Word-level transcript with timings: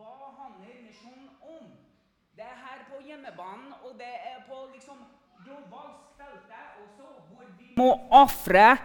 hva 0.00 0.30
handler 0.40 0.76
misjon 0.84 1.28
om? 1.44 1.66
Det 2.36 2.46
er 2.46 2.56
her 2.56 2.84
på 2.88 3.02
hjemmebanen, 3.04 3.74
og 3.84 3.98
det 4.00 4.08
er 4.08 4.38
på 4.48 4.62
liksom 4.72 4.96
globalt 5.44 6.16
feltet 6.16 6.80
også, 6.84 7.08
hvor 7.28 7.44
vi 7.58 7.74
må 7.76 7.90
ofre 8.16 8.78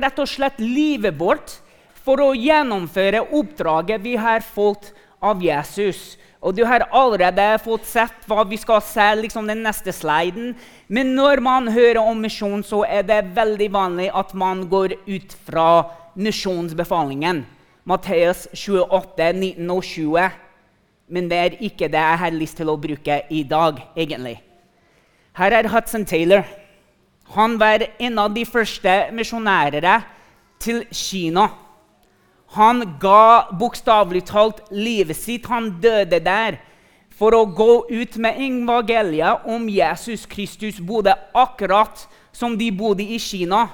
rett 0.00 0.18
og 0.18 0.28
slett 0.28 0.58
livet 0.60 1.16
vårt 1.18 1.58
for 2.04 2.20
å 2.20 2.32
gjennomføre 2.36 3.22
oppdraget 3.36 4.02
vi 4.04 4.16
har 4.20 4.44
fått 4.44 4.92
av 5.24 5.42
Jesus. 5.44 6.16
Og 6.44 6.56
du 6.56 6.64
har 6.68 6.84
allerede 6.92 7.46
fått 7.64 7.86
sett 7.88 8.26
hva 8.28 8.44
vi 8.48 8.58
skal 8.60 8.82
se 8.84 9.06
liksom 9.20 9.48
den 9.48 9.62
neste 9.64 9.92
sliden. 9.96 10.52
Men 10.88 11.14
når 11.16 11.40
man 11.44 11.70
hører 11.72 12.02
om 12.02 12.20
misjon, 12.20 12.64
så 12.64 12.82
er 12.84 13.06
det 13.08 13.22
veldig 13.36 13.70
vanlig 13.72 14.10
at 14.12 14.34
man 14.36 14.66
går 14.68 14.98
ut 15.06 15.36
fra 15.46 15.68
misjonsbefalingen. 16.16 17.44
Matteus 17.84 18.46
28, 18.54 19.32
19 19.32 19.70
og 19.70 19.84
20. 19.84 20.30
Men 21.08 21.28
det 21.28 21.38
er 21.38 21.56
ikke 21.60 21.88
det 21.92 22.00
jeg 22.00 22.20
har 22.22 22.32
lyst 22.32 22.56
til 22.56 22.70
å 22.72 22.78
bruke 22.80 23.20
i 23.30 23.42
dag, 23.44 23.80
egentlig. 23.96 24.38
Her 25.36 25.52
er 25.52 25.68
Hudson 25.68 26.06
Taylor. 26.08 26.46
Han 27.36 27.58
var 27.60 27.84
en 27.98 28.18
av 28.18 28.32
de 28.32 28.44
første 28.48 28.94
misjonærene 29.12 29.98
til 30.62 30.84
Kina. 30.92 31.48
Han 32.54 32.84
ga 33.02 33.50
bokstavelig 33.58 34.24
talt 34.30 34.62
livet 34.70 35.18
sitt. 35.18 35.48
Han 35.50 35.74
døde 35.82 36.22
der 36.24 36.60
for 37.14 37.36
å 37.36 37.44
gå 37.44 37.84
ut 37.90 38.16
med 38.16 38.40
evangeliet 38.40 39.44
om 39.50 39.68
Jesus 39.68 40.24
Kristus 40.30 40.80
bodde 40.80 41.14
akkurat 41.34 42.06
som 42.32 42.56
de 42.58 42.70
bodde 42.72 43.04
i 43.04 43.18
Kina. 43.18 43.66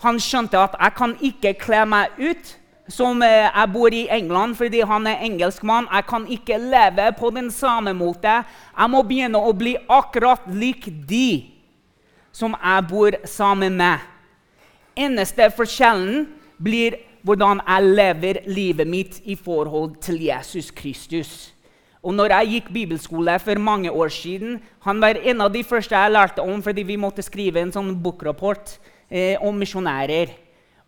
Han 0.00 0.20
skjønte 0.20 0.56
at 0.58 0.76
'jeg 0.78 0.94
kan 0.94 1.16
ikke 1.20 1.58
kle 1.58 1.84
meg 1.86 2.08
ut' 2.18 2.59
som 2.90 3.22
eh, 3.22 3.46
jeg 3.48 3.72
bor 3.72 3.94
i 3.94 4.06
England 4.10 4.56
fordi 4.58 4.82
han 4.86 5.06
er 5.06 5.22
engelskmann. 5.26 5.88
Jeg 5.92 6.06
kan 6.10 6.26
ikke 6.28 6.58
leve 6.58 7.10
på 7.18 7.30
den 7.34 7.50
samme 7.50 7.94
måte. 7.96 8.40
Jeg 8.76 8.90
må 8.90 9.02
begynne 9.06 9.38
å 9.38 9.54
bli 9.56 9.76
akkurat 9.88 10.46
lik 10.50 10.90
de 11.08 11.50
som 12.32 12.54
jeg 12.58 12.88
bor 12.90 13.16
sammen 13.26 13.78
med. 13.78 14.02
Eneste 14.98 15.48
forskjellen 15.54 16.26
blir 16.60 16.98
hvordan 17.22 17.60
jeg 17.66 17.94
lever 17.96 18.42
livet 18.48 18.88
mitt 18.88 19.20
i 19.24 19.36
forhold 19.36 19.98
til 20.02 20.20
Jesus 20.24 20.70
Kristus. 20.70 21.52
Og 22.00 22.14
når 22.16 22.32
jeg 22.32 22.52
gikk 22.54 22.70
bibelskole 22.72 23.34
for 23.42 23.60
mange 23.60 23.90
år 23.92 24.08
siden, 24.08 24.60
Han 24.80 25.00
var 25.00 25.20
en 25.20 25.40
av 25.40 25.52
de 25.52 25.64
første 25.64 25.94
jeg 25.94 26.12
lærte 26.12 26.40
om 26.40 26.62
fordi 26.62 26.82
vi 26.82 26.96
måtte 26.96 27.22
skrive 27.22 27.60
en 27.60 27.72
sånn 27.72 27.92
bokrapport 28.02 28.78
eh, 29.10 29.36
om 29.40 29.54
misjonærer. 29.54 30.32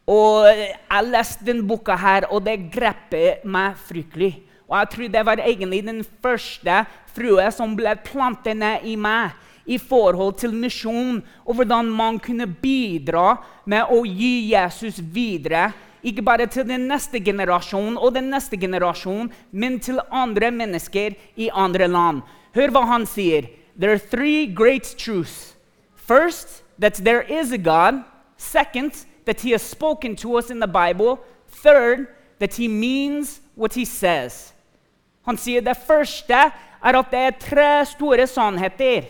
Og 0.07 0.49
Jeg 0.49 1.09
leste 1.09 1.47
denne 1.47 1.67
boka, 1.67 1.97
her, 1.97 2.27
og 2.31 2.43
det 2.45 2.71
grepet 2.73 3.45
meg 3.45 3.77
fryktelig. 3.77 4.43
Og 4.69 4.79
jeg 4.79 4.91
tror 4.91 5.09
det 5.13 5.27
var 5.27 5.41
egentlig 5.43 5.83
den 5.85 6.03
første 6.23 6.85
frue 7.13 7.47
som 7.53 7.77
ble 7.77 7.95
plantet 8.05 8.57
ned 8.57 8.85
i 8.89 8.97
meg 8.97 9.37
i 9.69 9.79
forhold 9.79 10.41
til 10.41 10.55
misjon, 10.57 11.21
og 11.47 11.55
hvordan 11.55 11.91
man 11.93 12.19
kunne 12.19 12.49
bidra 12.49 13.37
med 13.65 13.87
å 13.95 14.03
gi 14.03 14.51
Jesus 14.51 14.99
videre 14.99 15.71
ikke 16.03 16.23
bare 16.27 16.49
til 16.51 16.67
den 16.67 16.89
neste 16.91 17.21
generasjon 17.23 17.95
og 17.95 18.15
den 18.17 18.31
neste 18.33 18.59
generasjon, 18.59 19.31
men 19.53 19.79
til 19.79 20.01
andre 20.11 20.51
mennesker 20.51 21.15
i 21.39 21.51
andre 21.55 21.87
land. 21.87 22.23
Hør 22.57 22.75
hva 22.75 22.83
han 22.91 23.07
sier. 23.07 23.47
There 23.79 23.95
are 23.95 24.03
three 24.03 24.47
great 24.47 24.97
truths. 24.99 25.55
First, 25.95 26.63
that 26.79 26.99
there 27.05 27.23
is 27.23 27.53
a 27.53 27.59
God. 27.59 28.03
Second, 28.37 29.07
that 29.25 29.41
he 29.41 29.51
has 29.53 29.63
spoken 29.63 30.17
to 30.17 30.39
us 30.39 30.51
in 30.51 30.61
the 30.61 30.67
Bible. 30.67 31.19
Third, 31.49 32.07
that 32.39 32.55
he 32.55 32.69
means 32.69 33.41
what 33.55 33.75
he 33.75 33.85
says. 33.85 34.53
Han 35.23 35.39
sier 35.39 35.63
det 35.63 35.77
første 35.87 36.35
er 36.35 36.99
at 36.99 37.11
det 37.13 37.21
er 37.21 37.39
tre 37.39 37.71
store 37.87 38.27
sannheter. 38.27 39.07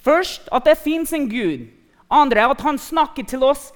Først 0.00 0.48
at 0.52 0.64
det 0.64 0.78
fins 0.80 1.12
en 1.12 1.28
Gud. 1.28 1.66
Andre 2.10 2.48
at 2.50 2.60
han 2.60 2.78
snakker 2.78 3.24
til 3.28 3.44
oss 3.44 3.72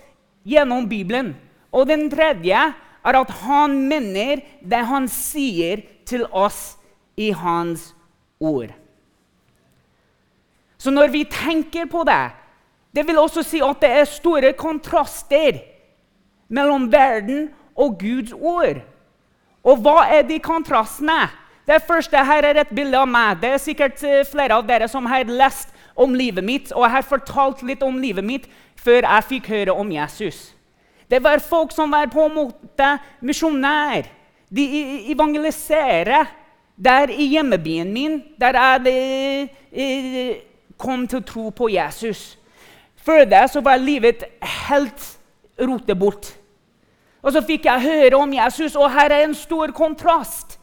gjennom 0.48 0.88
Bibelen. 0.88 1.34
Og 1.72 1.88
den 1.88 2.08
tredje 2.10 2.56
er 3.04 3.20
at 3.20 3.30
han 3.44 3.76
mener 3.88 4.40
det 4.64 4.84
han 4.88 5.08
sier 5.08 5.84
til 6.08 6.24
oss 6.32 6.78
i 7.16 7.30
hans 7.36 7.92
ord. 8.40 8.72
Så 10.78 10.92
når 10.94 11.10
vi 11.12 11.24
tenker 11.28 11.88
på 11.90 12.04
det 12.06 12.30
Det 12.94 13.04
vil 13.06 13.18
også 13.20 13.44
si 13.44 13.60
at 13.64 13.80
det 13.82 13.90
er 14.00 14.08
store 14.08 14.52
kontraster 14.56 15.60
mellom 16.48 16.88
verden 16.92 17.48
og 17.76 17.98
Guds 18.00 18.32
ord. 18.32 18.80
Og 19.64 19.82
hva 19.84 20.06
er 20.08 20.24
de 20.26 20.38
kontrastene? 20.40 21.26
Det 21.68 21.82
første 21.84 22.16
her 22.24 22.46
er 22.48 22.62
et 22.62 22.70
bilde 22.72 22.96
av 22.96 23.08
meg. 23.10 23.42
Det 23.42 23.50
er 23.52 23.60
sikkert 23.60 24.00
eh, 24.06 24.24
flere 24.24 24.56
av 24.56 24.64
dere 24.64 24.88
som 24.88 25.04
har 25.10 25.28
lest 25.28 25.74
om 25.98 26.14
livet 26.16 26.44
mitt, 26.44 26.70
og 26.72 26.88
har 26.88 27.04
fortalt 27.04 27.60
litt 27.66 27.82
om 27.84 27.98
livet 28.00 28.24
mitt 28.24 28.46
før 28.78 29.02
jeg 29.04 29.26
fikk 29.34 29.50
høre 29.52 29.74
om 29.76 29.90
Jesus. 29.92 30.54
Det 31.10 31.20
var 31.24 31.44
folk 31.44 31.74
som 31.74 31.92
var 31.92 32.08
på 32.12 32.24
en 32.24 32.36
måte 32.36 32.88
misjonær. 33.20 34.08
De 34.48 34.64
evangeliserer 35.12 36.30
der 36.78 37.12
i 37.12 37.26
hjemmebyen 37.34 37.92
min, 37.92 38.20
der 38.40 38.56
jeg 38.56 39.48
eh, 39.72 40.36
kom 40.78 41.04
til 41.08 41.20
å 41.20 41.26
tro 41.26 41.48
på 41.50 41.68
Jesus. 41.74 42.37
Før 43.04 43.24
det 43.28 43.44
så 43.52 43.62
var 43.64 43.80
livet 43.80 44.24
helt 44.68 45.06
rotet 45.58 45.98
bort. 45.98 46.32
Og 47.22 47.34
så 47.34 47.42
fikk 47.42 47.66
jeg 47.66 47.84
høre 47.84 48.18
om 48.18 48.32
Jesus, 48.32 48.76
og 48.78 48.92
her 48.94 49.12
er 49.12 49.26
en 49.26 49.34
stor 49.36 49.72
kontrast. 49.74 50.58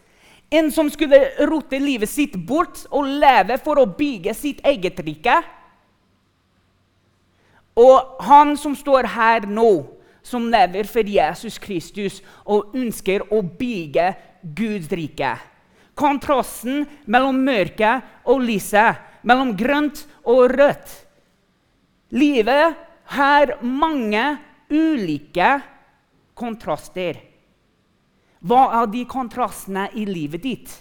En 0.53 0.69
som 0.71 0.87
skulle 0.93 1.19
rote 1.49 1.79
livet 1.81 2.09
sitt 2.09 2.37
bort 2.47 2.85
og 2.93 3.09
leve 3.19 3.57
for 3.63 3.81
å 3.81 3.89
bygge 3.89 4.33
sitt 4.37 4.61
eget 4.65 5.01
rike. 5.03 5.35
Og 7.75 8.21
han 8.23 8.55
som 8.57 8.75
står 8.77 9.09
her 9.17 9.47
nå, 9.51 9.83
som 10.25 10.47
lever 10.49 10.87
for 10.89 11.05
Jesus 11.05 11.59
Kristus 11.61 12.21
og 12.49 12.73
ønsker 12.77 13.27
å 13.29 13.41
bygge 13.45 14.13
Guds 14.57 14.89
rike. 14.95 15.35
Kontrasten 15.95 16.85
mellom 17.05 17.37
mørket 17.45 18.05
og 18.27 18.41
lyset, 18.43 19.01
mellom 19.27 19.53
grønt 19.57 20.05
og 20.23 20.55
rødt. 20.55 21.04
Livet 22.13 22.75
har 23.15 23.55
mange 23.61 24.23
ulike 24.69 25.49
kontraster. 26.37 27.17
Hva 28.45 28.67
er 28.81 28.91
de 28.91 29.05
kontrastene 29.09 29.87
i 29.97 30.05
livet 30.05 30.43
ditt? 30.43 30.73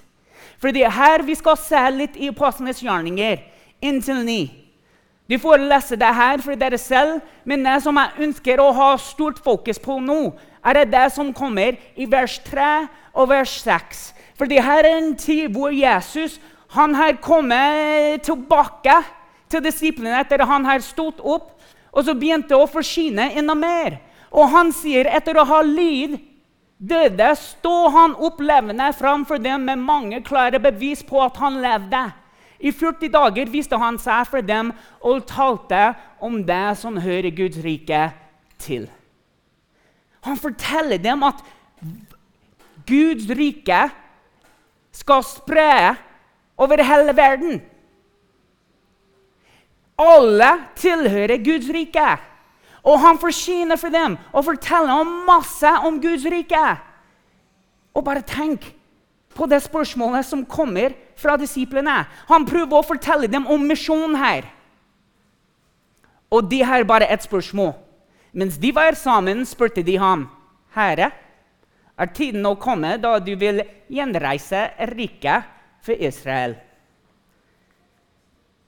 For 0.61 0.75
det 0.75 0.85
er 0.85 0.93
her 0.93 1.25
vi 1.25 1.37
skal 1.39 1.57
se 1.61 1.81
litt 1.95 2.19
i 2.21 2.29
Apostlenes 2.33 2.83
gjerninger. 2.85 3.41
Inntil 3.85 4.21
ni. 4.27 4.43
Du 5.25 5.39
får 5.41 5.63
lese 5.65 5.97
det 5.97 6.11
her 6.13 6.43
for 6.45 6.57
dere 6.61 6.77
selv, 6.77 7.23
men 7.49 7.65
det 7.65 7.79
som 7.81 7.97
jeg 7.97 8.27
ønsker 8.27 8.61
å 8.61 8.69
ha 8.77 8.91
stort 9.01 9.41
fokus 9.41 9.81
på 9.81 9.97
nå, 10.05 10.35
er 10.65 10.85
det 10.85 11.07
som 11.15 11.33
kommer 11.37 11.79
i 11.97 12.05
vers 12.09 12.37
3 12.45 12.69
og 13.17 13.31
vers 13.33 13.55
6. 13.65 14.05
For 14.37 14.51
det 14.51 14.61
her 14.65 14.85
er 14.85 14.99
en 14.99 15.15
tid 15.17 15.53
hvor 15.55 15.73
Jesus 15.73 16.37
han 16.75 16.97
har 16.99 17.17
kommet 17.25 18.25
tilbake 18.27 18.99
til 19.55 19.65
disiplene 19.65 20.19
etter 20.21 20.43
at 20.43 20.51
han 20.51 20.67
har 20.67 20.83
stått 20.85 21.23
opp 21.23 21.55
og 21.95 22.03
så 22.03 22.15
begynte 22.19 22.59
å 22.59 22.67
forsyne 22.67 23.31
enda 23.39 23.55
mer. 23.55 24.01
Og 24.35 24.51
han 24.51 24.73
sier 24.75 25.07
etter 25.15 25.39
å 25.39 25.47
ha 25.47 25.61
lyd 25.63 26.19
døde, 26.79 27.31
står 27.39 27.93
han 27.95 28.17
opp 28.19 28.43
levende 28.43 28.91
framfor 28.99 29.39
dem 29.43 29.69
med 29.69 29.83
mange 29.83 30.21
klare 30.27 30.59
bevis 30.63 31.05
på 31.07 31.23
at 31.23 31.39
han 31.39 31.61
levde. 31.63 32.03
I 32.59 32.73
40 32.73 33.13
dager 33.15 33.51
viste 33.53 33.79
han 33.79 33.99
seg 34.01 34.27
for 34.31 34.43
dem 34.43 34.73
og 35.05 35.27
talte 35.29 35.93
om 36.25 36.41
det 36.47 36.67
som 36.81 36.99
hører 36.99 37.35
Guds 37.37 37.61
rike 37.63 38.09
til. 38.63 38.89
Han 40.25 40.41
forteller 40.41 40.99
dem 40.99 41.23
at 41.27 41.43
Guds 42.89 43.29
rike 43.31 43.85
skal 44.95 45.23
spre 45.27 45.95
over 46.59 46.83
hele 46.87 47.15
verden. 47.17 47.61
Alle 50.01 50.51
tilhører 50.79 51.39
Guds 51.45 51.69
rike. 51.71 52.07
Og 52.85 52.99
han 53.01 53.19
forsyner 53.19 53.79
for 53.81 53.95
dem 53.95 54.19
og 54.33 54.45
forteller 54.45 54.93
om 54.93 55.13
masse 55.29 55.71
om 55.87 56.01
Guds 56.03 56.27
rike. 56.29 56.65
Og 57.95 58.05
bare 58.05 58.25
tenk 58.27 58.67
på 59.35 59.47
det 59.51 59.63
spørsmålet 59.65 60.27
som 60.27 60.45
kommer 60.47 60.95
fra 61.19 61.39
disiplene. 61.41 62.05
Han 62.29 62.47
prøver 62.47 62.79
å 62.79 62.87
fortelle 62.87 63.31
dem 63.31 63.47
om 63.51 63.65
misjonen 63.67 64.19
her. 64.19 64.47
Og 66.31 66.51
de 66.51 66.61
har 66.67 66.87
bare 66.87 67.09
ett 67.09 67.23
spørsmål. 67.23 67.73
Mens 68.35 68.59
de 68.59 68.73
var 68.75 68.97
sammen, 68.99 69.45
spurte 69.47 69.83
de 69.87 69.97
ham, 69.97 70.29
'Herre, 70.75 71.13
er 71.99 72.07
tiden 72.07 72.43
nå 72.43 72.57
kommet 72.59 73.03
da 73.03 73.19
du 73.19 73.37
vil 73.37 73.63
gjenreise 73.89 74.71
riket 74.91 75.45
for 75.81 75.95
Israel?' 75.95 76.64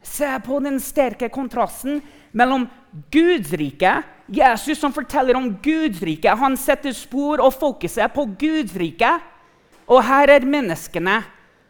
Se 0.06 0.28
på 0.44 0.60
den 0.62 0.78
sterke 0.80 1.28
kontrasten 1.32 1.98
mellom 2.36 2.68
Guds 3.10 3.50
rike 3.58 3.98
Jesus 4.26 4.78
som 4.80 4.94
forteller 4.94 5.36
om 5.38 5.52
Guds 5.62 6.00
rike. 6.02 6.30
Han 6.34 6.56
setter 6.58 6.94
spor 6.96 7.42
og 7.42 7.54
fokuset 7.54 8.14
på 8.14 8.24
Guds 8.38 8.74
rike 8.78 9.10
Og 9.86 10.02
her 10.02 10.32
er 10.34 10.46
menneskene 10.46 11.20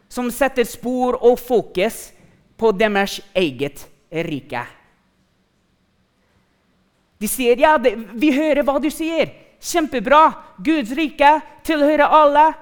som 0.09 0.31
setter 0.33 0.65
spor 0.65 1.19
og 1.21 1.35
fokus 1.37 2.07
på 2.57 2.71
deres 2.73 3.19
eget 3.35 3.83
rike. 4.09 4.63
De 7.19 7.27
sier, 7.27 7.57
'Ja, 7.57 7.77
det, 7.77 7.93
vi 8.13 8.31
hører 8.31 8.63
hva 8.63 8.79
du 8.81 8.89
sier. 8.89 9.29
Kjempebra. 9.61 10.55
Guds 10.63 10.91
rike 10.91 11.41
tilhører 11.63 12.09
alle.' 12.09 12.53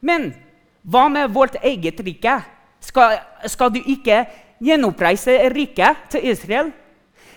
Men 0.00 0.34
hva 0.82 1.08
med 1.08 1.32
vårt 1.32 1.56
eget 1.62 2.00
rike? 2.00 2.42
Skal, 2.80 3.18
skal 3.46 3.70
du 3.70 3.80
ikke 3.84 4.26
gjenoppreise 4.60 5.36
riket 5.54 6.06
til 6.12 6.30
Israel? 6.32 6.70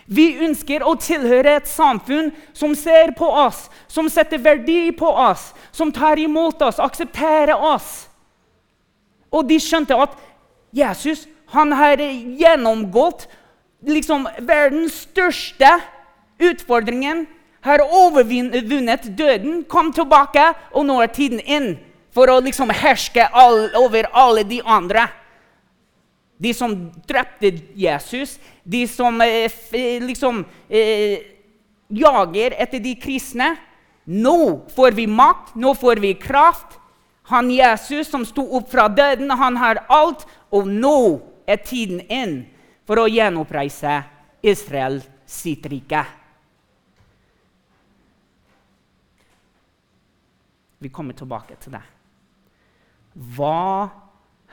Vi 0.05 0.33
ønsker 0.43 0.83
å 0.83 0.95
tilhøre 0.99 1.57
et 1.61 1.69
samfunn 1.69 2.31
som 2.55 2.73
ser 2.75 3.13
på 3.15 3.27
oss, 3.27 3.69
som 3.87 4.09
setter 4.11 4.41
verdi 4.43 4.91
på 4.91 5.07
oss, 5.07 5.51
som 5.71 5.93
tar 5.95 6.19
imot 6.19 6.61
oss, 6.61 6.81
aksepterer 6.83 7.55
oss. 7.55 8.09
Og 9.31 9.47
de 9.47 9.57
skjønte 9.63 9.95
at 9.95 10.17
Jesus 10.75 11.23
han 11.53 11.71
har 11.77 12.01
gjennomgått 12.01 13.27
liksom, 13.85 14.27
verdens 14.41 15.03
største 15.07 15.77
utfordringen. 16.41 17.25
Har 17.63 17.79
overvunnet 17.85 19.05
døden, 19.15 19.61
kom 19.63 19.93
tilbake, 19.95 20.49
og 20.75 20.83
nå 20.83 20.97
er 20.99 21.13
tiden 21.15 21.39
inn 21.39 21.69
for 22.13 22.27
å 22.27 22.41
liksom 22.43 22.73
herske 22.75 23.23
all, 23.31 23.69
over 23.79 24.09
alle 24.11 24.43
de 24.43 24.59
andre. 24.65 25.05
De 26.43 26.51
som 26.55 26.73
drepte 27.07 27.53
Jesus, 27.79 28.35
de 28.63 28.83
som 28.91 29.21
eh, 29.23 29.51
liksom 30.03 30.43
eh, 30.67 31.23
jager 31.87 32.55
etter 32.59 32.81
de 32.83 32.95
kristne. 32.99 33.53
Nå 34.03 34.67
får 34.75 34.97
vi 34.97 35.07
makt, 35.07 35.53
nå 35.55 35.71
får 35.79 36.01
vi 36.03 36.13
kraft. 36.19 36.79
Han 37.31 37.51
Jesus 37.51 38.09
som 38.11 38.25
sto 38.27 38.43
opp 38.57 38.67
fra 38.71 38.89
døden, 38.91 39.31
han 39.31 39.57
har 39.57 39.85
alt. 39.87 40.25
Og 40.51 40.67
nå 40.67 41.21
er 41.47 41.63
tiden 41.63 42.03
inn 42.11 42.35
for 42.87 42.99
å 42.99 43.07
gjenoppreise 43.07 44.01
Israel 44.43 44.99
sitt 45.25 45.65
rike. 45.71 46.03
Vi 50.83 50.91
kommer 50.91 51.15
tilbake 51.15 51.55
til 51.63 51.77
det. 51.77 51.83
Hva 53.37 53.87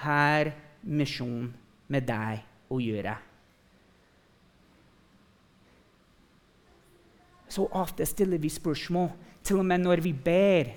er 0.07 0.53
misjonen 0.87 1.51
med 1.91 2.07
deg 2.09 2.41
å 2.71 2.79
gjøre? 2.81 3.17
Så 7.51 7.67
ofte 7.75 8.07
stiller 8.07 8.39
vi 8.39 8.51
spørsmål, 8.53 9.11
til 9.43 9.59
og 9.59 9.67
med 9.67 9.83
når 9.83 10.03
vi 10.05 10.13
ber. 10.15 10.71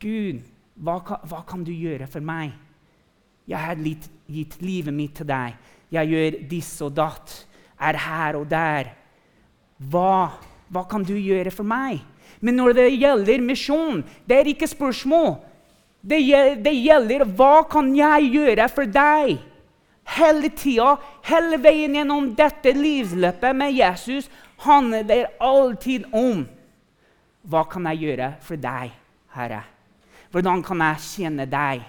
Gud, 0.00 0.40
hva, 0.78 0.96
hva 1.02 1.42
kan 1.46 1.64
du 1.66 1.72
gjøre 1.74 2.06
for 2.08 2.24
meg? 2.24 2.54
Jeg 3.48 3.60
har 3.60 3.80
gitt, 3.80 4.56
livet 4.60 4.94
mitt 4.94 5.16
til 5.18 5.28
deg. 5.28 5.56
Jeg 5.92 6.12
gjør 6.12 6.38
diss 6.50 6.70
og 6.84 6.94
datt. 6.96 7.34
Er 7.80 7.96
her 7.96 8.38
og 8.40 8.46
der. 8.50 8.92
Hva, 9.78 10.38
hva 10.72 10.84
kan 10.90 11.04
du 11.06 11.14
gjøre 11.16 11.52
for 11.54 11.66
meg? 11.68 12.00
Men 12.44 12.58
når 12.60 12.76
det 12.76 12.88
gjelder 12.96 13.44
misjon, 13.44 14.02
det 14.28 14.40
er 14.40 14.50
ikke 14.52 14.68
spørsmål. 14.70 15.38
Det, 16.00 16.18
det 16.62 16.74
gjelder 16.76 17.24
hva 17.36 17.64
kan 17.70 17.90
jeg 17.96 18.32
gjøre 18.36 18.68
for 18.72 18.88
deg? 18.88 19.38
Hele 20.16 20.48
tida, 20.56 20.94
hele 21.28 21.58
veien 21.60 21.98
gjennom 21.98 22.30
dette 22.36 22.72
livsløpet 22.74 23.56
med 23.56 23.74
Jesus 23.76 24.30
handler 24.64 25.04
det 25.06 25.24
alltid 25.40 26.08
om 26.16 26.46
hva 27.48 27.62
kan 27.70 27.86
jeg 27.90 28.02
gjøre 28.02 28.32
for 28.44 28.60
deg, 28.60 28.90
Herre? 29.32 29.62
Hvordan 30.32 30.62
kan 30.64 30.82
jeg 30.84 31.04
kjenne 31.04 31.46
deg? 31.48 31.84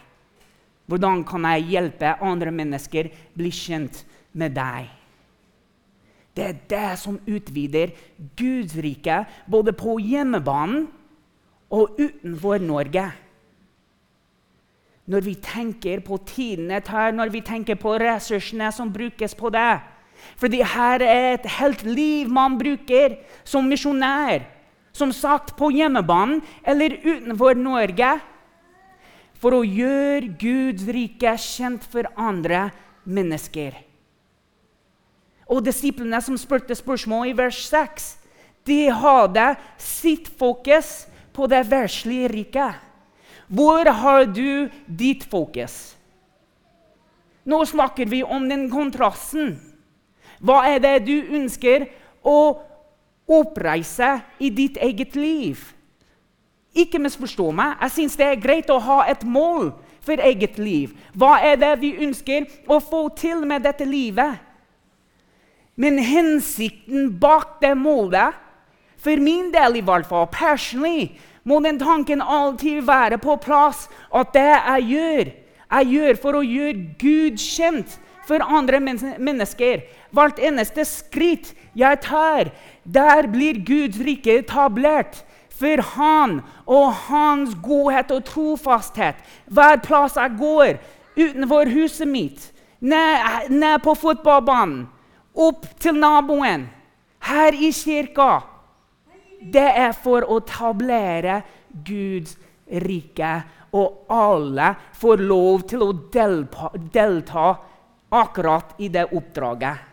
Hvordan 0.90 1.24
kan 1.28 1.48
jeg 1.52 1.68
hjelpe 1.74 2.16
andre 2.24 2.54
mennesker 2.56 3.10
bli 3.36 3.52
kjent 3.54 4.04
med 4.40 4.56
deg? 4.56 4.88
Det 6.36 6.46
er 6.46 6.62
det 6.72 6.92
som 7.02 7.18
utvider 7.28 7.92
Guds 8.40 8.78
rike 8.80 9.24
både 9.50 9.74
på 9.76 9.98
hjemmebanen 10.00 10.88
og 11.70 12.00
utenfor 12.00 12.64
Norge. 12.64 13.10
Når 15.10 15.26
vi 15.26 15.36
tenker 15.42 16.04
på 16.06 16.20
tiden 16.22 16.70
det 16.70 16.84
tar, 16.86 17.12
når 17.16 17.32
vi 17.34 17.42
tenker 17.42 17.80
på 17.80 17.96
ressursene 17.98 18.70
som 18.76 18.92
brukes 18.94 19.34
på 19.36 19.50
det 19.50 19.80
Fordi 20.38 20.62
her 20.62 21.02
er 21.02 21.34
et 21.34 21.48
helt 21.58 21.84
liv 21.84 22.30
man 22.30 22.58
bruker 22.60 23.16
som 23.44 23.66
misjonær. 23.66 24.44
Som 24.94 25.14
sagt, 25.16 25.56
på 25.58 25.72
hjemmebanen 25.72 26.42
eller 26.64 26.98
utenfor 27.06 27.56
Norge 27.56 28.18
for 29.40 29.56
å 29.56 29.64
gjøre 29.64 30.34
Guds 30.36 30.84
rike 30.92 31.38
kjent 31.40 31.86
for 31.88 32.10
andre 32.20 32.68
mennesker. 33.08 33.78
Og 35.50 35.64
disiplene 35.66 36.20
som 36.22 36.36
spurte 36.38 36.76
spørsmål 36.76 37.32
i 37.32 37.38
vers 37.38 37.62
6, 37.72 38.10
de 38.68 38.90
hadde 38.92 39.46
sitt 39.82 40.28
fokus 40.38 41.08
på 41.34 41.48
det 41.50 41.64
verslige 41.72 42.30
riket. 42.34 42.89
Hvor 43.50 43.86
har 43.86 44.28
du 44.30 44.70
ditt 44.86 45.26
fokus? 45.26 45.96
Nå 47.50 47.64
snakker 47.66 48.06
vi 48.06 48.22
om 48.24 48.46
den 48.50 48.68
kontrasten. 48.70 49.56
Hva 50.40 50.62
er 50.70 50.80
det 50.84 50.96
du 51.08 51.16
ønsker 51.36 51.88
å 52.22 52.62
oppreise 53.30 54.20
i 54.38 54.52
ditt 54.54 54.78
eget 54.78 55.18
liv? 55.18 55.64
Ikke 56.78 57.02
misforstå 57.02 57.50
meg. 57.56 57.80
Jeg 57.82 57.96
syns 57.96 58.20
det 58.20 58.28
er 58.28 58.44
greit 58.44 58.70
å 58.70 58.78
ha 58.86 59.02
et 59.10 59.26
mål 59.26 59.72
for 60.06 60.22
eget 60.22 60.60
liv. 60.62 60.94
Hva 61.18 61.40
er 61.44 61.58
det 61.60 61.74
vi 61.82 61.96
ønsker 62.06 62.46
å 62.70 62.78
få 62.84 63.08
til 63.18 63.42
med 63.50 63.66
dette 63.66 63.88
livet? 63.88 64.38
Men 65.80 65.98
hensikten 66.04 67.10
bak 67.20 67.58
det 67.64 67.74
målet, 67.80 68.36
for 69.00 69.16
min 69.24 69.48
del 69.54 69.80
i 69.80 69.84
hvert 69.86 70.08
fall, 70.10 70.28
personlig, 70.28 71.16
må 71.44 71.60
den 71.64 71.80
tanken 71.80 72.22
alltid 72.22 72.84
være 72.88 73.18
på 73.22 73.38
plass 73.44 73.88
at 74.16 74.34
det 74.34 74.50
jeg 74.50 74.88
gjør, 74.94 75.32
jeg 75.70 75.92
gjør 75.94 76.22
for 76.22 76.40
å 76.40 76.46
gjøre 76.46 76.86
Gud 77.00 77.42
kjent 77.42 77.98
for 78.30 78.44
andre 78.46 78.80
mennesker. 78.82 79.84
Hvert 80.14 80.42
eneste 80.42 80.86
skritt 80.86 81.54
jeg 81.78 82.02
tar, 82.06 82.52
der 82.84 83.30
blir 83.30 83.62
Guds 83.66 84.00
rike 84.02 84.40
etablert 84.42 85.24
for 85.60 85.84
han 85.96 86.40
og 86.66 86.94
hans 87.10 87.56
godhet 87.64 88.12
og 88.16 88.24
trofasthet. 88.28 89.18
Hver 89.46 89.82
plass 89.84 90.18
jeg 90.18 90.38
går, 90.40 90.80
utenfor 91.20 91.70
huset 91.74 92.08
mitt, 92.08 92.52
ned, 92.80 93.50
ned 93.52 93.82
på 93.84 93.96
fotballbanen, 93.98 94.88
opp 95.36 95.66
til 95.80 96.00
naboen, 96.00 96.68
her 97.20 97.56
i 97.56 97.72
kirka 97.76 98.40
Det 99.40 99.70
er 99.86 99.94
for 99.96 100.26
å 100.28 100.40
tablere 100.48 101.42
Guds 101.86 102.36
rike, 102.84 103.34
og 103.72 104.12
alle 104.12 104.74
får 104.98 105.22
lov 105.24 105.66
til 105.70 105.84
å 105.86 105.92
delta, 106.14 106.72
delta 106.94 107.50
akkurat 108.10 108.74
i 108.82 108.90
det 108.92 109.06
oppdraget. 109.16 109.86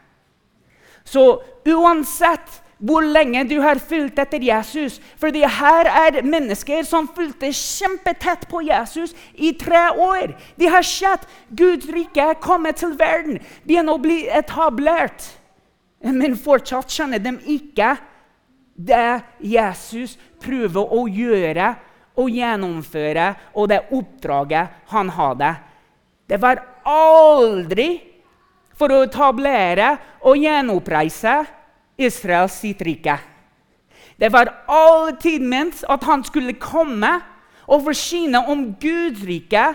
Så 1.07 1.27
uansett 1.69 2.63
hvor 2.79 3.05
lenge 3.05 3.45
du 3.49 3.57
har 3.65 3.79
fulgt 3.81 4.19
etter 4.21 4.43
Jesus. 4.43 4.99
Fordi 5.21 5.45
her 5.49 5.89
er 5.89 6.21
mennesker 6.27 6.85
som 6.85 7.09
fulgte 7.09 7.53
kjempetett 7.55 8.47
på 8.51 8.61
Jesus 8.67 9.15
i 9.33 9.55
tre 9.57 9.89
år. 9.93 10.35
De 10.61 10.69
har 10.69 10.85
sett 10.85 11.25
Guds 11.49 11.89
rike 11.93 12.35
komme 12.45 12.73
til 12.77 12.97
verden, 12.99 13.41
begynne 13.65 13.97
å 13.97 14.03
bli 14.03 14.27
etablert. 14.29 15.31
Men 16.05 16.37
fortsatt 16.37 16.93
skjønner 16.93 17.23
de 17.23 17.37
ikke 17.57 17.95
det 18.77 19.23
Jesus 19.41 20.17
prøver 20.43 20.93
å 20.93 21.07
gjøre 21.09 21.73
og 22.17 22.33
gjennomføre, 22.33 23.29
og 23.57 23.69
det 23.73 23.83
oppdraget 23.93 24.91
han 24.93 25.11
hadde. 25.13 25.53
Det 26.27 26.39
var 26.41 26.63
aldri 26.89 27.91
for 28.77 28.93
å 28.93 29.05
etablere 29.07 29.95
og 30.27 30.41
gjenoppreise 30.41 31.39
Israels 31.97 32.57
sitt 32.61 32.83
rike. 32.85 33.17
Det 34.17 34.29
var 34.33 34.53
alltid 34.69 35.45
ment 35.45 35.83
at 35.93 36.05
han 36.09 36.25
skulle 36.25 36.57
komme 36.61 37.19
og 37.67 37.85
forsyne 37.89 38.41
om 38.49 38.71
Guds 38.81 39.25
rike 39.27 39.69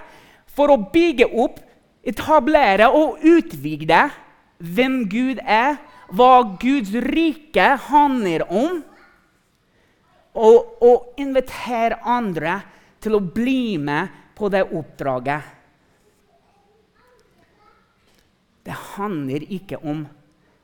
for 0.51 0.73
å 0.73 0.79
bygge 0.91 1.27
opp, 1.29 1.59
etablere 2.01 2.87
og 2.89 3.21
utvide 3.21 4.07
hvem 4.61 5.03
Gud 5.09 5.41
er, 5.45 5.77
hva 6.11 6.57
Guds 6.61 6.93
rike 7.05 7.67
handler 7.89 8.43
om, 8.49 8.81
og, 10.33 10.77
og 10.83 11.19
invitere 11.19 11.99
andre 12.07 12.59
til 13.01 13.17
å 13.17 13.23
bli 13.23 13.77
med 13.81 14.19
på 14.37 14.49
det 14.51 14.63
oppdraget. 14.69 15.57
Det 18.61 18.77
handler 18.95 19.45
ikke 19.51 19.81
om 19.81 20.05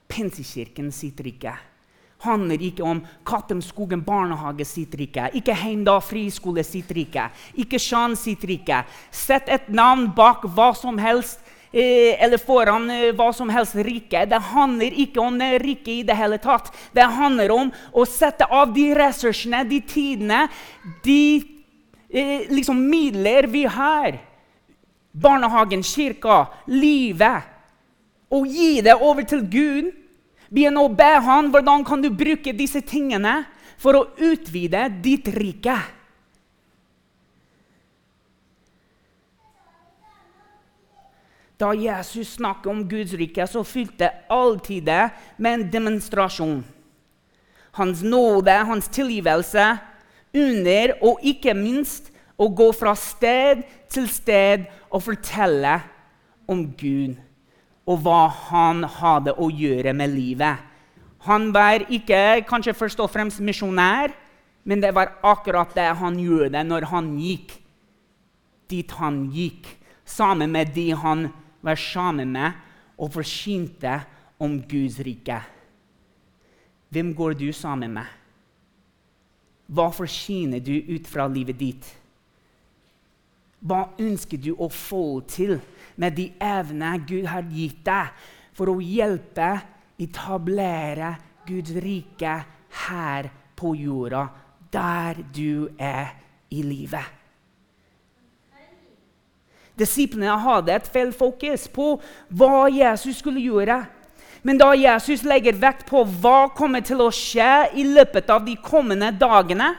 Pinsekirken 0.07 0.91
sitt 0.95 1.19
rike. 1.19 1.51
handler 2.17 2.61
ikke 2.63 2.83
om 2.83 3.01
Kattemskogen 3.27 4.01
barnehage 4.01 4.65
sitt 4.65 4.95
rike, 4.97 5.27
ikke 5.37 5.53
Heimdal 5.53 5.99
friskole 6.01 6.63
sitt 6.65 6.89
rike, 6.95 7.27
ikke 7.53 7.77
Sjan 7.77 8.15
sitt 8.17 8.45
rike. 8.47 8.79
Sett 9.11 9.49
et 9.49 9.67
navn 9.69 10.07
bak 10.15 10.47
hva 10.55 10.71
som 10.73 10.97
helst 10.97 11.43
eller 11.73 12.39
foran 12.41 12.89
eh, 12.93 13.11
hva 13.15 13.31
som 13.35 13.49
helst 13.51 13.75
rike. 13.75 14.25
Det 14.29 14.39
handler 14.53 14.95
ikke 15.03 15.21
om 15.23 15.37
det 15.39 15.51
rike 15.63 15.99
i 15.99 16.05
det 16.07 16.15
hele 16.17 16.39
tatt. 16.41 16.71
Det 16.95 17.05
handler 17.17 17.51
om 17.55 17.71
å 17.91 18.05
sette 18.07 18.47
av 18.47 18.73
de 18.75 18.89
ressursene, 18.97 19.63
de 19.67 19.81
tidene, 19.81 20.47
de 21.03 21.21
eh, 22.09 22.47
liksom 22.49 22.79
midler 22.87 23.49
vi 23.51 23.65
har. 23.65 24.19
Barnehagen, 25.17 25.83
kirka, 25.83 26.45
livet. 26.69 27.53
Og 28.31 28.47
gi 28.51 28.81
det 28.83 28.97
over 28.99 29.23
til 29.23 29.45
Gud 29.47 29.95
Begynne 30.47 30.79
å 30.79 30.91
be 30.91 31.09
han 31.23 31.49
hvordan 31.51 31.83
kan 31.87 32.03
du 32.03 32.09
bruke 32.13 32.53
disse 32.55 32.79
tingene 32.87 33.41
for 33.81 33.97
å 33.99 34.05
utvide 34.15 34.87
ditt 35.03 35.27
rike. 35.35 35.75
Da 41.57 41.73
Jesus 41.73 42.35
snakket 42.37 42.69
om 42.69 42.83
Guds 42.89 43.13
rike, 43.17 43.47
så 43.47 43.63
fylte 43.65 44.11
alltid 44.29 44.85
det 44.85 45.09
med 45.37 45.53
en 45.53 45.69
demonstrasjon. 45.71 46.61
Hans 47.77 48.03
nåde, 48.03 48.51
hans 48.51 48.89
tilgivelse, 48.93 49.77
under 50.37 50.93
og 51.01 51.23
ikke 51.25 51.55
minst 51.57 52.11
å 52.37 52.49
gå 52.53 52.69
fra 52.77 52.93
sted 52.97 53.63
til 53.89 54.05
sted 54.11 54.67
og 54.91 55.01
fortelle 55.07 55.79
om 56.49 56.63
Gud 56.77 57.17
og 57.87 58.03
hva 58.03 58.27
han 58.49 58.83
hadde 58.97 59.33
å 59.39 59.47
gjøre 59.49 59.93
med 59.95 60.11
livet. 60.11 60.59
Han 61.25 61.49
var 61.55 61.87
ikke 61.87 62.43
kanskje 62.47 62.75
først 62.77 62.99
og 63.01 63.09
fremst 63.11 63.41
misjonær, 63.43 64.11
men 64.67 64.83
det 64.83 64.91
var 64.95 65.15
akkurat 65.25 65.71
det 65.75 65.87
han 66.01 66.19
gjorde 66.19 66.63
når 66.67 66.89
han 66.91 67.13
gikk 67.21 67.55
dit 68.67 68.91
han 68.99 69.21
gikk, 69.31 69.69
sammen 70.03 70.51
med 70.51 70.73
de 70.75 70.89
han 70.91 71.29
var 71.61 71.79
sammen 71.79 72.31
med, 72.31 72.63
og 72.97 73.13
forsynte 73.13 73.99
om 74.41 74.57
Guds 74.65 74.99
rike. 75.05 75.37
Hvem 76.89 77.13
går 77.15 77.35
du 77.37 77.51
sammen 77.53 77.93
med? 77.93 78.07
Hva 79.67 79.89
forsyner 79.91 80.63
du 80.63 80.73
ut 80.95 81.07
fra 81.09 81.27
livet 81.27 81.59
ditt? 81.59 81.87
Hva 83.67 83.83
ønsker 83.99 84.39
du 84.39 84.53
å 84.55 84.69
få 84.71 85.19
til 85.27 85.57
med 85.99 86.15
de 86.15 86.29
evnene 86.39 86.93
Gud 87.09 87.27
har 87.27 87.45
gitt 87.51 87.83
deg, 87.85 88.13
for 88.53 88.71
å 88.71 88.79
hjelpe 88.81 89.49
etablere 90.01 91.11
Guds 91.45 91.75
rike 91.83 92.33
her 92.87 93.29
på 93.57 93.75
jorda, 93.77 94.23
der 94.71 95.21
du 95.33 95.67
er 95.77 96.15
i 96.53 96.63
livet? 96.63 97.26
Disiplene 99.77 100.39
hadde 100.41 100.73
et 100.73 100.89
feil 100.89 101.11
fokus 101.13 101.67
på 101.69 101.95
hva 102.33 102.67
Jesus 102.73 103.19
skulle 103.21 103.43
gjøre. 103.43 103.83
Men 104.41 104.59
da 104.59 104.71
Jesus 104.77 105.25
legger 105.27 105.57
vekt 105.59 105.85
på 105.89 106.03
hva 106.21 106.47
kommer 106.55 106.83
til 106.85 107.01
å 107.03 107.11
skje 107.13 107.67
i 107.77 107.83
løpet 107.87 108.29
av 108.31 108.45
de 108.45 108.55
kommende 108.63 109.11
dagene, 109.13 109.73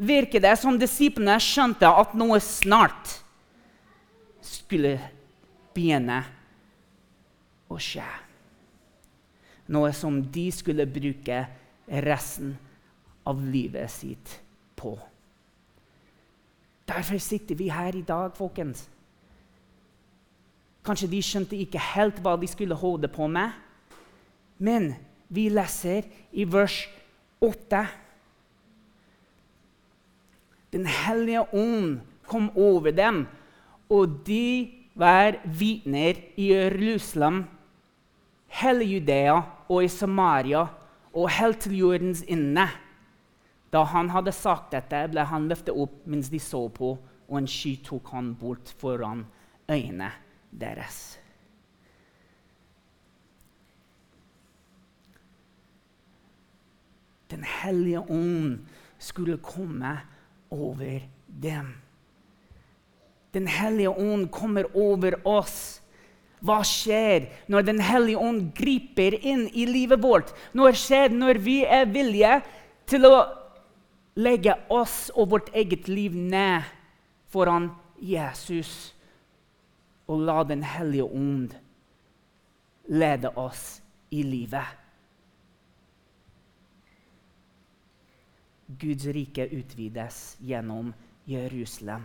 virker 0.00 0.40
det 0.40 0.54
som 0.60 0.78
disiplene 0.80 1.36
skjønte 1.42 1.88
at 1.88 2.14
noe 2.16 2.38
snart 2.40 3.18
skulle 4.44 4.96
begynne 5.74 6.22
å 7.68 7.78
skje. 7.80 8.06
Noe 9.70 9.92
som 9.94 10.16
de 10.32 10.48
skulle 10.54 10.88
bruke 10.88 11.44
resten 12.06 12.56
av 13.28 13.42
livet 13.44 13.92
sitt 13.92 14.38
på. 14.78 14.96
Derfor 16.90 17.18
sitter 17.22 17.54
vi 17.54 17.70
her 17.70 17.94
i 17.94 18.02
dag, 18.02 18.34
folkens. 18.34 18.88
Kanskje 20.84 21.10
de 21.12 21.22
skjønte 21.22 21.58
ikke 21.60 21.78
helt 21.94 22.18
hva 22.24 22.34
de 22.40 22.48
skulle 22.50 22.74
holde 22.74 23.08
på 23.08 23.28
med. 23.30 23.54
Men 24.58 24.94
vi 25.30 25.48
leser 25.52 26.08
i 26.32 26.44
vers 26.50 26.82
8 27.40 27.86
den 30.70 30.86
hellige 30.86 31.42
ånd 31.54 32.00
kom 32.30 32.50
over 32.56 32.92
dem, 32.94 33.24
og 33.90 34.20
de 34.26 34.70
var 34.94 35.34
vitner 35.44 36.20
i 36.38 36.52
Jerusalem, 36.52 37.44
hele 38.60 38.86
Judea 38.86 39.40
og 39.68 39.84
i 39.84 39.88
Samaria 39.90 40.66
og 41.10 41.30
helt 41.30 41.58
til 41.64 41.74
jordens 41.78 42.22
inne. 42.22 42.68
Da 43.70 43.84
han 43.86 44.10
hadde 44.10 44.34
sagt 44.34 44.72
dette, 44.74 45.04
ble 45.12 45.24
han 45.30 45.48
løftet 45.50 45.76
opp 45.76 46.02
mens 46.10 46.30
de 46.32 46.40
så 46.42 46.64
på, 46.74 46.96
og 47.30 47.38
en 47.38 47.48
sky 47.50 47.76
tok 47.86 48.10
han 48.14 48.32
bort 48.38 48.72
foran 48.80 49.24
øynene 49.70 50.10
deres. 50.50 51.20
Den 57.30 57.44
hellige 57.46 58.00
ånd 58.10 58.58
skulle 58.98 59.38
komme 59.38 60.00
over 60.50 60.98
dem. 61.26 61.76
Den 63.30 63.46
hellige 63.46 63.90
ånd 63.90 64.26
kommer 64.34 64.66
over 64.74 65.14
oss. 65.24 65.78
Hva 66.40 66.62
skjer 66.64 67.28
når 67.52 67.62
Den 67.68 67.80
hellige 67.84 68.18
ånd 68.18 68.48
griper 68.56 69.14
inn 69.14 69.44
i 69.52 69.66
livet 69.68 70.02
vårt? 70.02 70.32
Når 70.56 70.74
skjer 70.74 71.14
når 71.14 71.38
vi 71.44 71.60
er 71.62 71.86
villige 71.86 72.40
til 72.90 73.06
å 73.06 73.39
legge 74.14 74.54
oss 74.68 75.10
og 75.14 75.30
vårt 75.30 75.52
eget 75.54 75.88
liv 75.88 76.14
ned 76.16 76.66
foran 77.30 77.70
Jesus 78.00 78.94
og 80.10 80.24
la 80.26 80.42
Den 80.44 80.62
hellige 80.62 81.04
ånd 81.04 81.54
lede 82.90 83.30
oss 83.38 83.82
i 84.10 84.22
livet? 84.22 84.66
Guds 88.66 89.06
rike 89.06 89.48
utvides 89.50 90.36
gjennom 90.40 90.92
Jerusalem. 91.26 92.02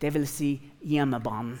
Vil 0.00 0.26
si 0.26 0.56
hjemmebanen. 0.82 1.58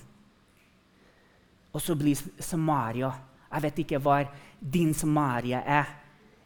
Og 1.72 1.80
så 1.80 1.94
blir 1.94 2.18
Samaria 2.42 3.12
Jeg 3.52 3.62
vet 3.62 3.78
ikke 3.78 3.98
hva 4.00 4.22
din 4.58 4.94
Samaria 4.96 5.60
er. 5.60 6.01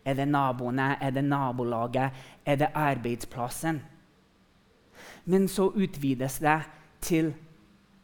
Er 0.07 0.15
det 0.15 0.29
naboene? 0.31 0.95
Er 1.03 1.11
det 1.11 1.25
nabolaget? 1.25 2.11
Er 2.47 2.57
det 2.57 2.69
arbeidsplassen? 2.75 3.83
Men 5.25 5.49
så 5.49 5.73
utvides 5.75 6.39
det 6.39 6.61
til 7.01 7.35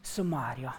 Samaria. 0.02 0.72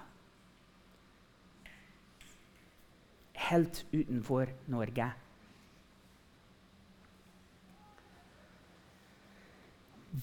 Helt 3.33 3.85
utenfor 3.93 4.51
Norge. 4.67 5.11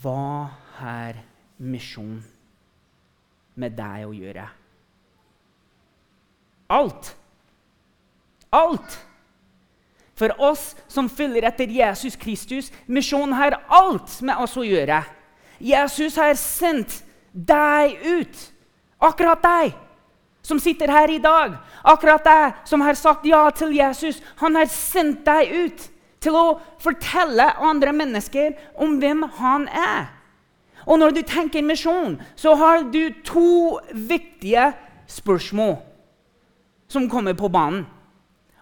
Hva 0.02 0.48
har 0.76 1.24
misjon 1.56 2.20
med 3.54 3.76
deg 3.76 4.06
å 4.06 4.12
gjøre? 4.14 4.48
Alt. 6.70 7.16
Alt. 8.52 9.06
For 10.20 10.34
oss 10.36 10.74
som 10.90 11.08
følger 11.08 11.46
etter 11.48 11.70
Jesus 11.72 12.18
Kristus, 12.20 12.68
misjonen 12.84 13.32
har 13.38 13.56
alt 13.72 14.18
med 14.20 14.36
oss 14.42 14.58
å 14.60 14.66
gjøre. 14.66 15.00
Jesus 15.60 16.18
har 16.20 16.34
sendt 16.36 16.98
deg 17.32 17.96
ut. 18.04 18.42
Akkurat 19.00 19.40
deg 19.40 19.78
som 20.44 20.60
sitter 20.60 20.92
her 20.92 21.08
i 21.12 21.20
dag. 21.24 21.56
Akkurat 21.88 22.24
deg 22.24 22.60
som 22.68 22.84
har 22.84 22.98
sagt 23.00 23.24
ja 23.28 23.46
til 23.56 23.72
Jesus. 23.76 24.20
Han 24.44 24.60
har 24.60 24.68
sendt 24.72 25.24
deg 25.24 25.52
ut 25.52 25.86
til 26.20 26.36
å 26.36 26.46
fortelle 26.84 27.46
andre 27.56 27.94
mennesker 27.96 28.58
om 28.76 28.98
hvem 29.00 29.24
han 29.38 29.68
er. 29.72 30.10
Og 30.84 31.00
når 31.00 31.16
du 31.16 31.22
tenker 31.28 31.64
misjon, 31.64 32.18
så 32.36 32.52
har 32.60 32.84
du 32.92 33.08
to 33.24 33.78
viktige 33.92 34.72
spørsmål 35.08 35.78
som 36.90 37.08
kommer 37.08 37.36
på 37.36 37.48
banen. 37.52 37.86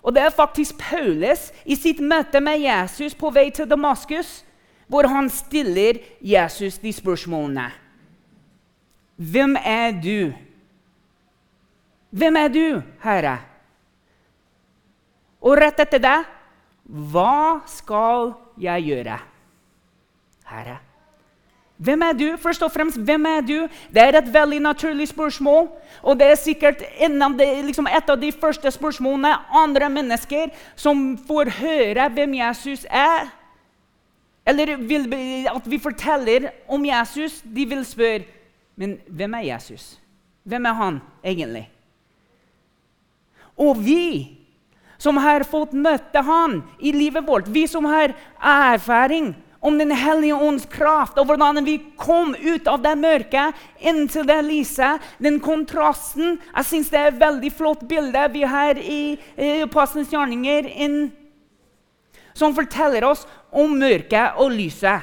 Og 0.08 0.14
Det 0.14 0.22
er 0.22 0.30
faktisk 0.32 0.78
Paulus 0.80 1.50
i 1.68 1.76
sitt 1.76 1.98
møte 2.00 2.40
med 2.40 2.62
Jesus 2.62 3.12
på 3.12 3.28
vei 3.28 3.50
til 3.52 3.68
Damaskus, 3.68 4.40
hvor 4.88 5.04
han 5.04 5.28
stiller 5.28 5.98
Jesus 6.24 6.78
de 6.80 6.92
spørsmålene. 6.96 7.66
Hvem 9.20 9.58
er 9.60 9.92
du? 10.00 10.32
Hvem 12.08 12.40
er 12.40 12.48
du, 12.48 12.80
Herre? 13.04 13.36
Og 15.44 15.60
rett 15.60 15.84
etter 15.84 16.00
det 16.00 16.16
hva 17.12 17.60
skal 17.68 18.32
jeg 18.56 18.88
gjøre, 18.88 19.20
Herre? 20.48 20.87
Hvem 21.78 22.02
er 22.02 22.12
du? 22.12 22.26
Først 22.42 22.62
og 22.66 22.72
fremst, 22.74 22.98
hvem 22.98 23.26
er 23.26 23.40
du? 23.46 23.68
Det 23.94 24.02
er 24.02 24.18
et 24.18 24.32
veldig 24.34 24.58
naturlig 24.60 25.08
spørsmål. 25.08 25.68
Og 26.02 26.18
det 26.18 26.26
er 26.26 26.34
sikkert 26.34 26.82
de, 26.98 27.48
liksom 27.66 27.86
et 27.86 28.10
av 28.10 28.18
de 28.18 28.32
første 28.32 28.70
spørsmålene 28.74 29.30
andre 29.54 29.90
mennesker 29.90 30.50
som 30.76 31.12
får 31.28 31.52
høre 31.60 32.08
hvem 32.16 32.34
Jesus 32.40 32.82
er. 32.90 33.30
Eller 34.46 34.76
vil, 34.76 35.06
at 35.46 35.70
vi 35.70 35.78
forteller 35.78 36.50
om 36.68 36.84
Jesus, 36.84 37.42
de 37.44 37.66
vil 37.66 37.84
spørre 37.84 38.24
Men 38.78 38.98
hvem 39.10 39.34
er 39.34 39.40
Jesus? 39.42 39.98
Hvem 40.46 40.64
er 40.64 40.72
han 40.72 41.00
egentlig? 41.24 41.64
Og 43.58 43.74
vi 43.82 44.38
som 44.98 45.16
har 45.18 45.42
fått 45.42 45.72
møte 45.74 46.22
han 46.22 46.60
i 46.78 46.92
livet 46.94 47.26
vårt, 47.26 47.50
vi 47.50 47.66
som 47.66 47.84
har 47.90 48.14
erfaring 48.38 49.32
om 49.60 49.78
Den 49.78 49.90
hellige 49.90 50.34
ånds 50.34 50.66
kraft, 50.66 51.18
og 51.18 51.26
hvordan 51.26 51.64
vi 51.66 51.78
kom 51.98 52.34
ut 52.38 52.68
av 52.70 52.82
det 52.82 52.94
mørket 52.98 53.54
inn 53.82 54.06
til 54.10 54.26
det 54.26 54.38
lyset. 54.46 55.02
Den 55.18 55.40
kontrasten. 55.42 56.38
Jeg 56.54 56.68
syns 56.68 56.90
det 56.92 57.00
er 57.00 57.10
et 57.10 57.20
veldig 57.20 57.50
flott 57.52 57.82
bilde 57.90 58.28
vi 58.32 58.44
har 58.46 58.78
i, 58.78 59.18
i 59.34 59.48
Apostelens 59.66 60.12
gjerninger 60.14 60.70
som 62.38 62.54
forteller 62.54 63.02
oss 63.08 63.24
om 63.50 63.74
mørket 63.80 64.38
og 64.38 64.54
lyset. 64.54 65.02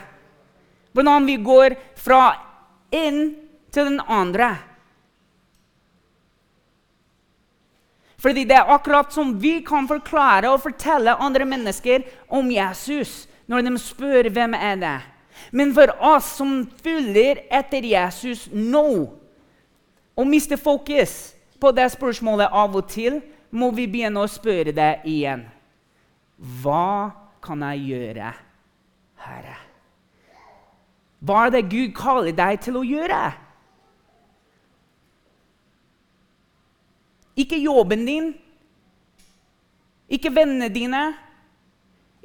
Hvordan 0.95 1.27
vi 1.27 1.35
går 1.43 1.75
fra 1.99 2.21
en 2.95 3.35
til 3.75 3.91
den 3.91 3.99
andre. 4.07 4.53
Fordi 8.15 8.45
det 8.47 8.55
er 8.55 8.71
akkurat 8.71 9.11
som 9.13 9.35
vi 9.37 9.59
kan 9.67 9.89
forklare 9.89 10.49
og 10.49 10.63
fortelle 10.63 11.19
andre 11.19 11.45
mennesker 11.45 12.07
om 12.31 12.47
Jesus 12.49 13.25
når 13.47 13.65
de 13.65 13.75
spør 13.81 14.29
hvem 14.33 14.55
er 14.57 14.79
det 14.81 14.95
Men 15.51 15.73
for 15.75 15.91
oss 15.99 16.29
som 16.39 16.63
følger 16.83 17.43
etter 17.51 17.83
Jesus 17.83 18.45
nå, 18.51 19.11
og 20.15 20.27
mister 20.27 20.55
fokus 20.55 21.35
på 21.59 21.73
det 21.75 21.89
spørsmålet 21.91 22.53
av 22.55 22.75
og 22.75 22.87
til, 22.87 23.19
må 23.51 23.67
vi 23.75 23.83
begynne 23.87 24.23
å 24.23 24.31
spørre 24.31 24.71
det 24.75 24.91
igjen. 25.11 25.43
Hva 26.63 27.11
kan 27.43 27.63
jeg 27.67 27.83
gjøre, 27.91 28.31
Herre? 29.25 29.57
Hva 31.19 31.45
er 31.45 31.53
det 31.55 31.65
Gud 31.71 31.93
kaller 31.97 32.35
deg 32.35 32.63
til 32.63 32.79
å 32.79 32.85
gjøre? 32.85 33.19
Ikke 37.35 37.59
jobben 37.59 38.05
din, 38.07 38.31
ikke 40.07 40.31
vennene 40.31 40.71
dine, 40.71 41.03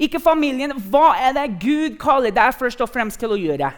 ikke 0.00 0.22
familien. 0.22 0.74
Hva 0.90 1.12
er 1.20 1.36
det 1.36 1.46
Gud 1.62 2.00
kaller 2.00 2.34
deg 2.34 2.56
først 2.56 2.80
og 2.80 2.90
fremst 2.90 3.20
til 3.20 3.34
å 3.34 3.38
gjøre? 3.38 3.70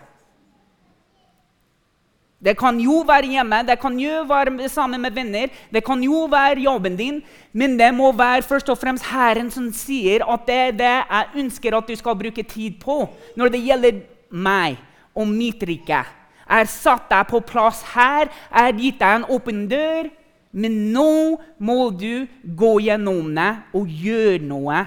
Det 2.43 2.57
kan 2.59 2.79
jo 2.83 3.05
være 3.07 3.29
hjemme, 3.31 3.61
det 3.63 3.77
kan 3.79 3.95
jo 4.01 4.25
være 4.27 4.67
sammen 4.69 5.05
med 5.05 5.15
venner, 5.15 5.51
det 5.71 5.85
kan 5.87 6.01
jo 6.03 6.25
være 6.31 6.65
jobben 6.65 6.97
din, 6.99 7.21
men 7.55 7.77
det 7.79 7.93
må 7.95 8.11
være 8.19 8.43
først 8.43 8.73
og 8.73 8.81
fremst 8.81 9.07
Herren 9.07 9.51
som 9.55 9.69
sier 9.71 10.25
at 10.27 10.43
det 10.49 10.57
er 10.57 10.75
det 10.81 10.97
jeg 10.97 11.45
ønsker 11.45 11.77
at 11.79 11.87
du 11.87 11.95
skal 11.95 12.19
bruke 12.19 12.43
tid 12.43 12.81
på 12.83 13.05
når 13.39 13.55
det 13.55 13.63
gjelder 13.63 14.03
meg 14.35 14.81
og 15.15 15.31
mitt 15.31 15.63
rike. 15.63 16.03
Jeg 16.03 16.67
har 16.67 16.67
satt 16.73 17.07
deg 17.13 17.31
på 17.31 17.45
plass 17.47 17.85
her, 17.95 18.27
jeg 18.27 18.67
har 18.67 18.81
gitt 18.81 18.99
deg 18.99 19.21
en 19.21 19.31
åpen 19.31 19.65
dør, 19.71 20.11
men 20.51 20.81
nå 20.93 21.39
må 21.63 21.79
du 21.95 22.27
gå 22.43 22.73
gjennom 22.89 23.31
det 23.39 23.53
og 23.71 23.87
gjøre 24.03 24.43
noe 24.51 24.83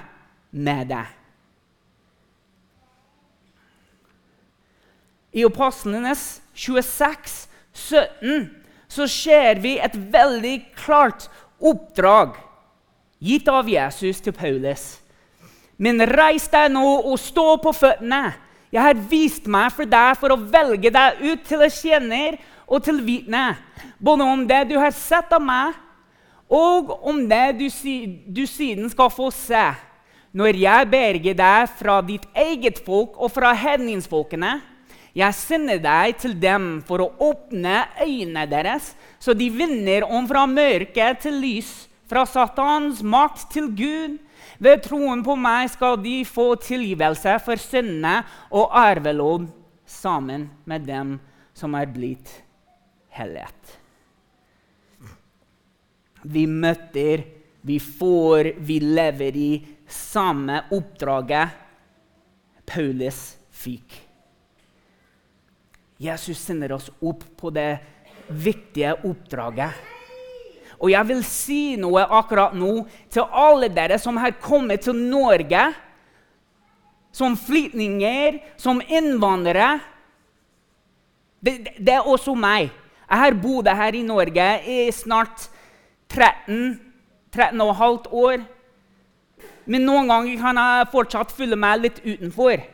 med 0.52 0.92
det. 0.92 1.06
I 5.36 5.44
Apostlenes 5.44 6.42
26, 6.56 7.48
17 7.74 8.50
så 8.88 9.08
ser 9.12 9.60
vi 9.60 9.76
et 9.84 9.96
veldig 9.96 10.56
klart 10.80 11.28
oppdrag 11.60 12.38
gitt 13.20 13.50
av 13.52 13.68
Jesus 13.68 14.22
til 14.24 14.36
Paulus. 14.36 14.86
Men 15.76 16.00
reis 16.08 16.48
deg 16.52 16.70
nå 16.72 16.86
og 17.02 17.18
stå 17.20 17.58
på 17.60 17.74
føttene. 17.76 18.30
Jeg 18.72 18.84
har 18.84 19.02
vist 19.10 19.50
meg 19.52 19.74
for 19.76 19.88
deg 19.88 20.16
for 20.20 20.32
å 20.32 20.40
velge 20.40 20.92
deg 20.94 21.20
ut 21.26 21.44
til 21.48 21.64
en 21.66 21.74
tjener 21.74 22.38
og 22.66 22.86
til 22.86 23.02
vitne, 23.06 23.58
både 24.00 24.26
om 24.26 24.46
det 24.48 24.64
du 24.72 24.78
har 24.80 24.94
sett 24.96 25.34
av 25.36 25.44
meg, 25.44 25.76
og 26.50 26.94
om 27.06 27.20
det 27.30 27.58
du, 27.60 27.68
du 28.26 28.44
siden 28.48 28.88
skal 28.90 29.12
få 29.14 29.30
se, 29.34 29.66
når 30.36 30.60
jeg 30.60 30.90
berger 30.92 31.38
deg 31.38 31.76
fra 31.80 32.00
ditt 32.06 32.26
eget 32.36 32.80
folk 32.86 33.20
og 33.20 33.32
fra 33.36 33.54
hedningsfolkene. 33.56 34.58
Jeg 35.16 35.32
sender 35.38 35.80
deg 35.80 36.18
til 36.20 36.34
dem 36.36 36.82
for 36.84 37.00
å 37.00 37.12
åpne 37.30 37.86
øynene 38.04 38.44
deres, 38.52 38.92
så 39.16 39.32
de 39.38 39.48
vinner 39.48 40.04
om 40.04 40.28
fra 40.28 40.44
mørke 40.50 41.08
til 41.24 41.38
lys, 41.40 41.70
fra 42.06 42.26
Satans 42.28 43.00
makt 43.00 43.48
til 43.54 43.70
Gud. 43.78 44.18
Ved 44.60 44.84
troen 44.84 45.24
på 45.24 45.38
meg 45.40 45.72
skal 45.72 45.96
de 46.04 46.18
få 46.28 46.54
tilgivelse 46.60 47.38
for 47.44 47.60
syndene 47.60 48.18
og 48.52 48.76
arvelov' 48.76 49.48
sammen 49.88 50.50
med 50.68 50.84
dem 50.88 51.16
som 51.56 51.76
er 51.80 51.88
blitt 51.88 52.32
hellighet.' 53.16 53.80
Vi 56.26 56.48
møter, 56.50 57.22
vi 57.62 57.78
får, 57.80 58.56
vi 58.58 58.80
lever 58.82 59.38
i 59.38 59.52
samme 59.88 60.64
oppdraget 60.74 61.62
Paulus 62.66 63.38
fikk. 63.54 64.05
Jesus 66.02 66.40
sender 66.42 66.76
oss 66.76 66.90
opp 67.00 67.24
på 67.40 67.52
det 67.56 67.78
viktige 68.28 68.94
oppdraget. 69.06 69.72
Og 70.76 70.92
jeg 70.92 71.08
vil 71.08 71.22
si 71.24 71.62
noe 71.80 72.04
akkurat 72.04 72.56
nå 72.58 72.84
til 73.14 73.24
alle 73.32 73.70
dere 73.72 74.00
som 74.02 74.18
har 74.20 74.36
kommet 74.44 74.84
til 74.84 74.98
Norge 74.98 75.70
som 77.16 77.38
flyktninger, 77.40 78.42
som 78.60 78.82
innvandrere. 78.88 79.80
Det, 81.40 81.54
det, 81.80 81.94
er 81.94 82.08
også 82.08 82.34
meg. 82.36 82.74
Jeg 83.06 83.22
har 83.22 83.38
bodd 83.40 83.70
her 83.72 83.96
i 83.96 84.04
Norge 84.04 84.48
i 84.68 84.80
snart 84.92 85.46
13, 86.12 86.76
13 87.32 87.62
og 87.64 87.72
et 87.72 87.80
halvt 87.80 88.10
år. 88.12 88.44
Men 89.66 89.88
noen 89.88 90.12
ganger 90.12 90.42
kan 90.42 90.60
jeg 90.60 90.90
fortsatt 90.92 91.32
føle 91.38 91.56
meg 91.60 91.86
litt 91.86 92.02
utenfor. 92.04 92.66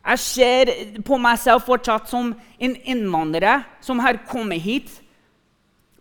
Jeg 0.00 0.18
ser 0.18 0.70
på 1.04 1.18
meg 1.20 1.38
selv 1.38 1.66
fortsatt 1.66 2.08
som 2.08 2.32
en 2.34 2.74
innvandrer 2.88 3.66
som 3.84 4.00
har 4.00 4.22
kommet 4.28 4.62
hit 4.62 4.90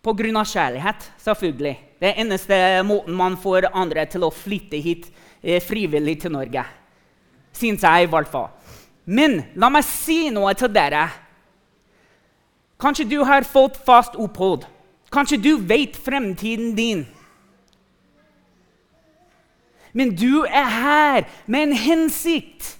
pga. 0.02 0.44
kjærlighet. 0.44 1.12
selvfølgelig. 1.18 1.78
Det 2.00 2.08
er 2.08 2.22
eneste 2.22 2.84
måten 2.84 3.14
man 3.14 3.38
får 3.38 3.70
andre 3.74 4.06
til 4.06 4.24
å 4.24 4.32
flytte 4.32 4.78
hit 4.78 5.12
eh, 5.44 5.62
frivillig 5.62 6.22
til 6.22 6.32
Norge. 6.32 6.64
Syns 7.54 7.84
jeg, 7.84 8.04
i 8.04 8.10
hvert 8.10 8.28
fall. 8.28 8.50
Men 9.06 9.44
la 9.56 9.70
meg 9.70 9.84
si 9.84 10.30
noe 10.30 10.54
til 10.54 10.72
dere. 10.72 11.10
Kanskje 12.80 13.10
du 13.10 13.24
har 13.26 13.44
fått 13.44 13.78
fast 13.86 14.16
opphold. 14.16 14.64
Kanskje 15.12 15.38
du 15.38 15.58
vet 15.58 15.98
fremtiden 15.98 16.76
din. 16.76 17.08
Men 19.92 20.16
du 20.16 20.46
er 20.46 20.70
her 20.70 21.26
med 21.46 21.68
en 21.68 21.74
hensikt. 21.74 22.79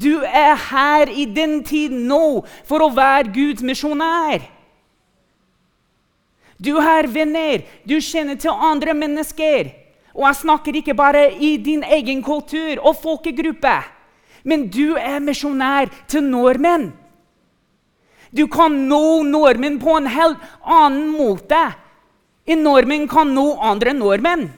Du 0.00 0.24
er 0.24 0.56
her 0.58 1.10
i 1.10 1.24
den 1.30 1.62
tiden 1.66 2.08
nå 2.10 2.42
for 2.66 2.82
å 2.82 2.90
være 2.94 3.30
Guds 3.34 3.62
misjonær. 3.62 4.42
Du 6.58 6.76
har 6.80 7.06
venner, 7.10 7.64
du 7.84 7.98
kjenner 8.00 8.38
til 8.40 8.54
andre 8.54 8.94
mennesker. 8.96 9.70
Og 10.14 10.26
jeg 10.28 10.40
snakker 10.42 10.78
ikke 10.78 10.94
bare 10.94 11.26
i 11.42 11.56
din 11.58 11.82
egen 11.82 12.22
kultur 12.22 12.78
og 12.78 12.96
folkegruppe. 13.02 13.76
Men 14.44 14.68
du 14.70 14.94
er 14.98 15.22
misjonær 15.24 15.90
til 16.10 16.26
nordmenn. 16.26 16.92
Du 18.34 18.46
kan 18.50 18.74
nå 18.88 19.22
nordmenn 19.26 19.78
på 19.82 19.94
en 19.98 20.10
helt 20.10 20.42
annen 20.62 21.10
måte 21.14 21.60
enn 22.44 22.64
nordmenn 22.66 23.06
kan 23.08 23.30
nå 23.32 23.54
andre 23.62 23.94
nordmenn. 23.96 24.48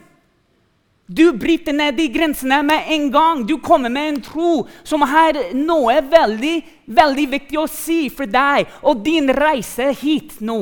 Du 1.07 1.31
bryter 1.31 1.71
ned 1.73 1.95
de 1.95 2.07
grensene 2.11 2.59
med 2.67 2.89
en 2.91 3.11
gang. 3.11 3.45
Du 3.47 3.57
kommer 3.63 3.89
med 3.89 4.09
en 4.09 4.19
tro 4.21 4.67
som 4.83 5.05
har 5.07 5.39
noe 5.55 6.01
veldig, 6.03 6.57
veldig 6.85 7.27
viktig 7.31 7.59
å 7.61 7.69
si 7.71 8.09
for 8.11 8.27
deg 8.27 8.67
og 8.83 9.05
din 9.05 9.31
reise 9.31 9.93
hit 10.01 10.41
nå. 10.43 10.59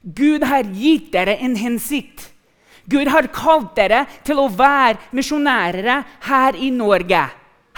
Gud 0.00 0.46
har 0.48 0.64
gitt 0.72 1.12
dere 1.12 1.36
en 1.44 1.56
hensikt. 1.60 2.30
Gud 2.88 3.10
har 3.12 3.28
kalt 3.34 3.74
dere 3.76 4.06
til 4.24 4.40
å 4.40 4.48
være 4.48 5.12
misjonærer 5.12 6.06
her 6.30 6.56
i 6.56 6.70
Norge. 6.72 7.26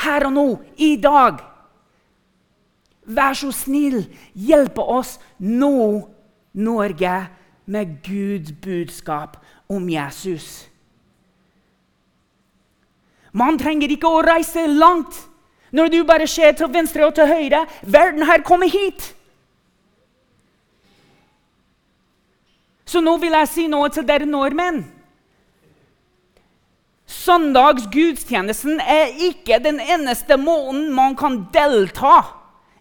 Her 0.00 0.28
og 0.28 0.36
nå, 0.36 0.46
i 0.78 0.94
dag. 1.02 1.42
Vær 3.10 3.34
så 3.34 3.50
snill, 3.50 4.04
hjelpe 4.38 4.84
oss 4.86 5.16
nå, 5.42 6.06
Norge, 6.54 7.16
med 7.70 7.98
Guds 8.06 8.54
budskap 8.62 9.40
om 9.70 9.86
Jesus. 9.90 10.66
Man 13.32 13.58
trenger 13.58 13.92
ikke 13.94 14.10
å 14.10 14.22
reise 14.26 14.66
langt. 14.66 15.14
Når 15.70 15.92
du 15.92 16.00
bare 16.02 16.26
ser 16.26 16.56
til 16.58 16.66
venstre 16.74 17.06
og 17.06 17.12
til 17.14 17.30
høyre 17.30 17.60
Verden 17.86 18.24
her 18.26 18.42
kommer 18.42 18.66
hit. 18.66 19.12
Så 22.90 22.98
nå 22.98 23.14
vil 23.22 23.36
jeg 23.38 23.50
si 23.52 23.68
noe 23.70 23.86
til 23.94 24.02
dere 24.06 24.26
nordmenn. 24.26 24.82
Søndagsgudstjenesten 27.10 28.82
er 28.82 29.14
ikke 29.30 29.60
den 29.62 29.78
eneste 29.82 30.34
måten 30.38 30.88
man 30.94 31.14
kan 31.18 31.44
delta 31.54 32.18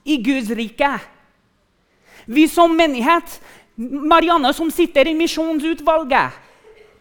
i 0.06 0.18
Guds 0.26 0.50
rike. 0.58 0.92
Vi 2.26 2.48
som 2.50 2.74
menighet, 2.78 3.38
Marianne 3.78 4.52
som 4.54 4.70
sitter 4.74 5.10
i 5.10 5.18
misjonsutvalget, 5.18 6.34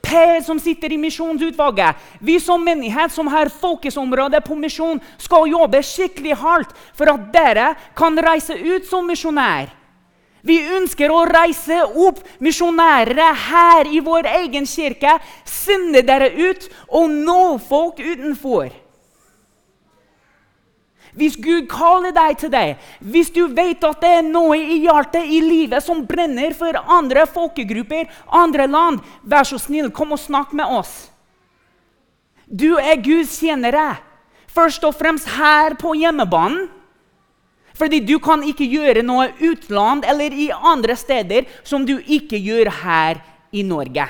Per 0.09 0.41
som 0.41 0.57
sitter 0.61 0.93
i 0.95 0.99
misjonsutvalget, 1.01 1.97
vi 2.25 2.39
som 2.41 2.63
menighet 2.65 3.13
som 3.13 3.29
har 3.29 3.51
fokusområde 3.53 4.41
på 4.41 4.57
misjon, 4.57 5.01
skal 5.21 5.51
jobbe 5.51 5.83
skikkelig 5.85 6.39
hardt 6.41 6.73
for 6.97 7.13
at 7.13 7.27
dere 7.35 7.75
kan 7.99 8.17
reise 8.17 8.57
ut 8.57 8.89
som 8.89 9.05
misjonær. 9.05 9.69
Vi 10.49 10.57
ønsker 10.79 11.13
å 11.13 11.27
reise 11.29 11.83
opp 12.07 12.23
misjonærer 12.41 13.41
her 13.51 13.91
i 13.93 14.01
vår 14.01 14.31
egen 14.39 14.69
kirke, 14.71 15.19
sende 15.45 16.01
dere 16.07 16.31
ut 16.33 16.69
og 16.89 17.11
nå 17.13 17.59
folk 17.69 18.01
utenfor. 18.01 18.71
Hvis 21.17 21.37
Gud 21.41 21.69
kaller 21.71 22.13
deg 22.13 22.39
til 22.41 22.51
det, 22.53 22.77
hvis 23.01 23.31
du 23.35 23.47
vet 23.55 23.85
at 23.85 24.01
det 24.03 24.11
er 24.19 24.27
noe 24.27 24.59
i 24.59 24.81
hjertet 24.85 25.25
i 25.25 25.41
livet 25.45 25.85
som 25.85 26.05
brenner 26.09 26.53
for 26.57 26.77
andre 26.85 27.27
folkegrupper, 27.31 28.09
andre 28.29 28.67
land, 28.69 29.01
vær 29.23 29.49
så 29.49 29.61
snill, 29.61 29.93
kom 29.95 30.13
og 30.17 30.21
snakk 30.21 30.53
med 30.57 30.69
oss. 30.69 31.09
Du 32.49 32.77
er 32.81 33.01
Guds 33.05 33.39
tjenere, 33.41 33.99
først 34.49 34.85
og 34.89 34.97
fremst 34.97 35.29
her 35.37 35.77
på 35.81 35.95
hjemmebanen. 35.99 36.69
Fordi 37.79 38.01
du 38.03 38.17
kan 38.19 38.43
ikke 38.43 38.67
gjøre 38.67 39.05
noe 39.07 39.29
utland 39.39 40.03
eller 40.09 40.35
i 40.35 40.49
andre 40.51 40.97
steder 40.99 41.47
som 41.63 41.85
du 41.87 42.01
ikke 42.01 42.41
gjør 42.43 42.73
her 42.81 43.21
i 43.55 43.63
Norge. 43.63 44.09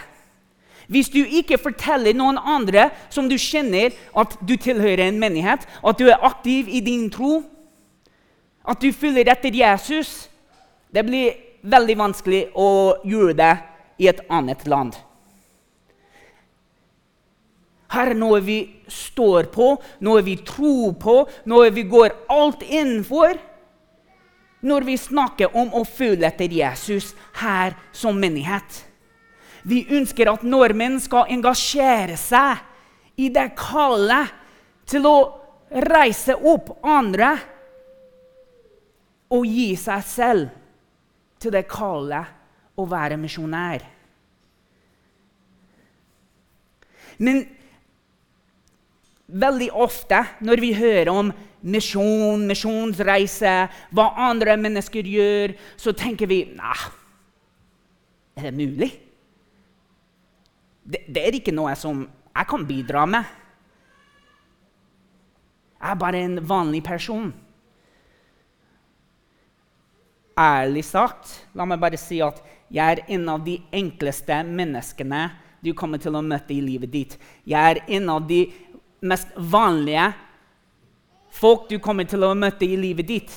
Hvis 0.89 1.11
du 1.13 1.21
ikke 1.21 1.59
forteller 1.61 2.17
noen 2.17 2.39
andre 2.41 2.89
som 3.13 3.29
du 3.29 3.37
kjenner, 3.37 3.93
at 4.17 4.39
du 4.41 4.57
tilhører 4.57 5.05
en 5.05 5.21
menighet, 5.21 5.67
at 5.85 6.01
du 6.01 6.09
er 6.09 6.25
aktiv 6.25 6.69
i 6.69 6.81
din 6.85 7.11
tro, 7.13 7.43
at 8.69 8.81
du 8.81 8.93
følger 8.93 9.31
etter 9.33 9.55
Jesus 9.55 10.29
Det 10.89 11.03
blir 11.05 11.35
veldig 11.69 11.95
vanskelig 12.01 12.39
å 12.57 12.97
gjøre 13.05 13.35
det 13.37 13.55
i 14.01 14.07
et 14.09 14.23
annet 14.33 14.63
land. 14.65 14.95
Her 17.93 18.15
er 18.15 18.17
noe 18.17 18.41
vi 18.41 18.57
står 18.89 19.51
på, 19.53 19.75
noe 20.01 20.25
vi 20.25 20.39
tror 20.49 20.95
på, 20.97 21.19
noe 21.45 21.69
vi 21.77 21.85
går 21.89 22.17
alt 22.33 22.65
innenfor 22.65 23.37
når 24.65 24.89
vi 24.89 24.97
snakker 24.97 25.53
om 25.53 25.77
å 25.77 25.85
følge 25.85 26.25
etter 26.29 26.53
Jesus 26.53 27.13
her 27.43 27.77
som 27.93 28.17
menighet. 28.17 28.88
Vi 29.69 29.83
ønsker 29.93 30.31
at 30.33 30.47
nordmenn 30.47 30.97
skal 31.03 31.29
engasjere 31.33 32.17
seg 32.21 32.63
i 33.21 33.29
det 33.35 33.51
kallet 33.59 34.33
til 34.89 35.05
å 35.09 35.17
reise 35.69 36.37
opp 36.49 36.79
andre 36.87 37.35
og 39.35 39.45
gi 39.45 39.75
seg 39.77 40.05
selv 40.09 40.55
til 41.43 41.53
det 41.53 41.67
kallet 41.69 42.79
å 42.79 42.87
være 42.89 43.19
misjonær. 43.21 43.85
Men 47.19 47.43
veldig 49.29 49.69
ofte 49.75 50.23
når 50.47 50.63
vi 50.63 50.71
hører 50.79 51.11
om 51.13 51.33
misjon, 51.61 52.47
misjonsreise, 52.49 53.57
hva 53.93 54.07
andre 54.31 54.55
mennesker 54.61 55.05
gjør, 55.05 55.57
så 55.77 55.93
tenker 55.93 56.31
vi 56.31 56.45
Nei, 56.55 56.79
er 58.39 58.49
det 58.49 58.55
mulig? 58.55 58.91
Det, 60.89 61.05
det 61.09 61.25
er 61.25 61.37
ikke 61.37 61.55
noe 61.55 61.75
som 61.77 62.07
jeg 62.07 62.49
kan 62.49 62.65
bidra 62.69 63.05
med. 63.11 63.37
Jeg 65.79 65.93
er 65.93 65.99
bare 66.01 66.23
en 66.25 66.39
vanlig 66.49 66.83
person. 66.87 67.29
Ærlig 70.39 70.85
sagt, 70.87 71.35
la 71.55 71.67
meg 71.67 71.81
bare 71.83 71.99
si 71.99 72.21
at 72.23 72.41
jeg 72.71 72.99
er 72.99 73.05
en 73.17 73.29
av 73.33 73.45
de 73.45 73.57
enkleste 73.75 74.41
menneskene 74.47 75.29
du 75.65 75.73
kommer 75.75 75.99
til 76.03 76.15
å 76.15 76.23
møte 76.23 76.55
i 76.55 76.63
livet 76.63 76.93
ditt. 76.93 77.19
Jeg 77.47 77.59
er 77.59 77.83
en 77.99 78.11
av 78.15 78.27
de 78.29 78.45
mest 79.03 79.35
vanlige 79.37 80.13
folk 81.35 81.69
du 81.71 81.79
kommer 81.83 82.07
til 82.09 82.25
å 82.27 82.35
møte 82.39 82.67
i 82.67 82.79
livet 82.79 83.09
ditt. 83.09 83.35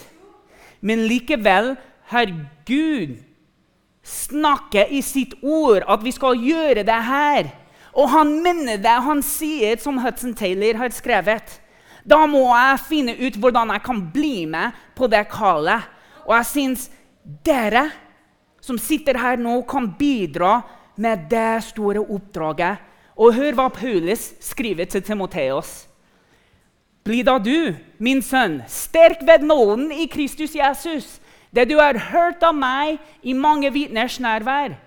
Men 0.82 1.06
likevel 1.10 1.76
har 2.14 2.34
Gud 2.66 3.20
snakker 4.04 4.90
i 4.90 5.02
sitt 5.06 5.36
ord 5.44 5.86
at 5.88 6.04
vi 6.04 6.14
skal 6.16 6.40
gjøre 6.40 6.86
det 6.88 7.02
her. 7.08 7.52
Og 7.94 8.10
han 8.10 8.38
mener 8.44 8.80
det. 8.82 8.98
Han 9.06 9.22
sier, 9.26 9.78
som 9.78 10.00
Hudson 10.02 10.34
Taylor 10.38 10.80
har 10.80 10.94
skrevet 10.96 11.60
Da 12.08 12.24
må 12.26 12.48
jeg 12.48 12.86
finne 12.88 13.14
ut 13.20 13.36
hvordan 13.38 13.74
jeg 13.76 13.84
kan 13.86 14.00
bli 14.14 14.46
med 14.50 14.78
på 14.98 15.10
det 15.12 15.28
kallet. 15.30 15.86
Og 16.26 16.34
jeg 16.38 16.50
syns 16.50 16.88
dere 17.46 17.90
som 18.62 18.78
sitter 18.78 19.18
her 19.18 19.38
nå, 19.42 19.62
kan 19.70 19.90
bidra 19.98 20.62
med 21.02 21.28
det 21.30 21.64
store 21.66 22.02
oppdraget. 22.02 22.82
Og 23.18 23.36
hør 23.36 23.58
hva 23.58 23.68
Paulus 23.74 24.32
skriver 24.42 24.90
til 24.90 25.04
Timoteos. 25.06 25.86
Bli 27.06 27.24
da 27.26 27.40
du, 27.42 27.74
min 27.98 28.22
sønn, 28.22 28.62
sterk 28.70 29.24
ved 29.26 29.46
nåden 29.46 29.90
i 29.94 30.06
Kristus 30.10 30.54
Jesus. 30.58 31.18
Det 31.52 31.68
du 31.68 31.76
har 31.80 32.00
hørt 32.12 32.44
av 32.48 32.56
meg 32.56 33.02
i 33.28 33.36
mange 33.36 33.72
vitners 33.76 34.18
nærvær, 34.24 34.78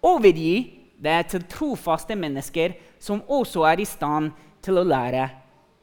overgi 0.00 0.78
det 0.98 1.18
til 1.32 1.44
trofaste 1.50 2.16
mennesker 2.16 2.74
som 2.98 3.20
også 3.28 3.66
er 3.68 3.82
i 3.82 3.86
stand 3.86 4.32
til 4.64 4.80
å 4.80 4.86
lære 4.88 5.28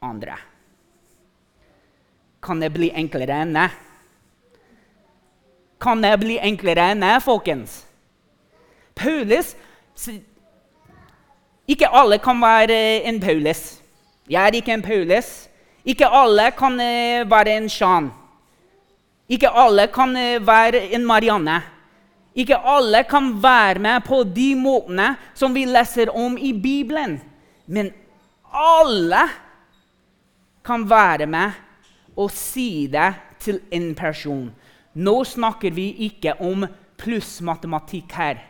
andre. 0.04 0.36
Kan 2.42 2.60
det 2.60 2.72
bli 2.74 2.90
enklere 2.94 3.38
enn 3.44 3.54
det? 3.56 3.70
Kan 5.82 6.02
det 6.02 6.12
bli 6.20 6.40
enklere 6.42 6.90
enn 6.92 7.04
det, 7.04 7.16
folkens? 7.24 7.84
Paulus 8.96 9.54
Ikke 11.68 11.88
alle 11.90 12.18
kan 12.22 12.38
være 12.40 12.76
en 13.08 13.18
Paulus. 13.20 13.80
Jeg 14.30 14.38
er 14.42 14.54
ikke 14.54 14.74
en 14.74 14.84
Paulus. 14.84 15.48
Ikke 15.84 16.06
alle 16.06 16.50
kan 16.54 16.78
eh, 16.80 17.24
være 17.26 17.56
en 17.56 17.68
Shan. 17.68 18.10
Ikke 19.28 19.50
alle 19.50 19.88
kan 19.90 20.14
eh, 20.16 20.42
være 20.46 20.84
en 20.94 21.06
Marianne. 21.06 21.60
Ikke 22.36 22.58
alle 22.58 23.02
kan 23.08 23.30
være 23.42 23.80
med 23.80 24.04
på 24.06 24.20
de 24.28 24.50
måtene 24.60 25.14
som 25.34 25.54
vi 25.56 25.64
leser 25.64 26.12
om 26.12 26.36
i 26.38 26.52
Bibelen. 26.52 27.16
Men 27.66 27.90
alle 28.52 29.22
kan 30.66 30.84
være 30.90 31.26
med 31.26 31.56
og 32.16 32.30
si 32.32 32.86
det 32.92 33.14
til 33.40 33.60
en 33.72 33.94
person. 33.96 34.50
Nå 34.94 35.16
snakker 35.24 35.74
vi 35.74 35.90
ikke 36.08 36.36
om 36.40 36.66
plussmatematikk 37.00 38.12
her. 38.16 38.42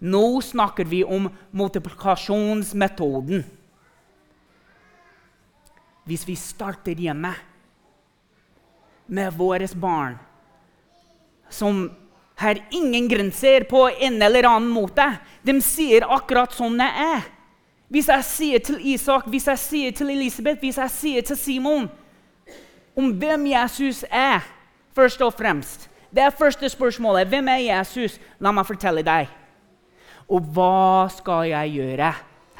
Nå 0.00 0.40
snakker 0.44 0.84
vi 0.84 1.02
om 1.04 1.30
multiplikasjonsmetoden. 1.56 3.44
Hvis 6.06 6.26
vi 6.28 6.36
starter 6.38 6.94
hjemme 6.94 7.32
med 9.06 9.32
våre 9.34 9.68
barn, 9.74 10.18
som 11.48 11.90
har 12.36 12.58
ingen 12.70 13.08
grenser 13.08 13.64
på 13.64 13.90
en 14.00 14.22
eller 14.22 14.44
annen 14.44 14.68
måte. 14.68 15.06
De 15.42 15.56
sier 15.64 16.04
akkurat 16.04 16.52
sånn 16.52 16.76
det 16.78 16.90
er. 17.00 17.24
Hvis 17.88 18.10
jeg 18.10 18.26
sier 18.26 18.64
til 18.66 18.82
Isak, 18.92 19.28
hvis 19.30 19.46
jeg 19.46 19.62
sier 19.62 19.94
til 19.94 20.10
Elisabeth, 20.10 20.60
hvis 20.60 20.78
jeg 20.82 20.92
sier 20.92 21.26
til 21.26 21.38
Simon 21.38 21.86
om 22.98 23.12
hvem 23.20 23.46
Jesus 23.52 24.02
er, 24.10 24.44
først 24.96 25.20
og 25.20 25.34
fremst 25.36 25.88
Det 26.16 26.22
er 26.22 26.30
første 26.30 26.68
spørsmålet. 26.70 27.28
Hvem 27.28 27.48
er 27.48 27.58
Jesus? 27.60 28.14
La 28.40 28.52
meg 28.54 28.64
fortelle 28.64 29.02
deg. 29.04 29.26
Og 30.32 30.46
hva 30.54 31.10
skal 31.12 31.50
jeg 31.50 31.74
gjøre, 31.74 32.12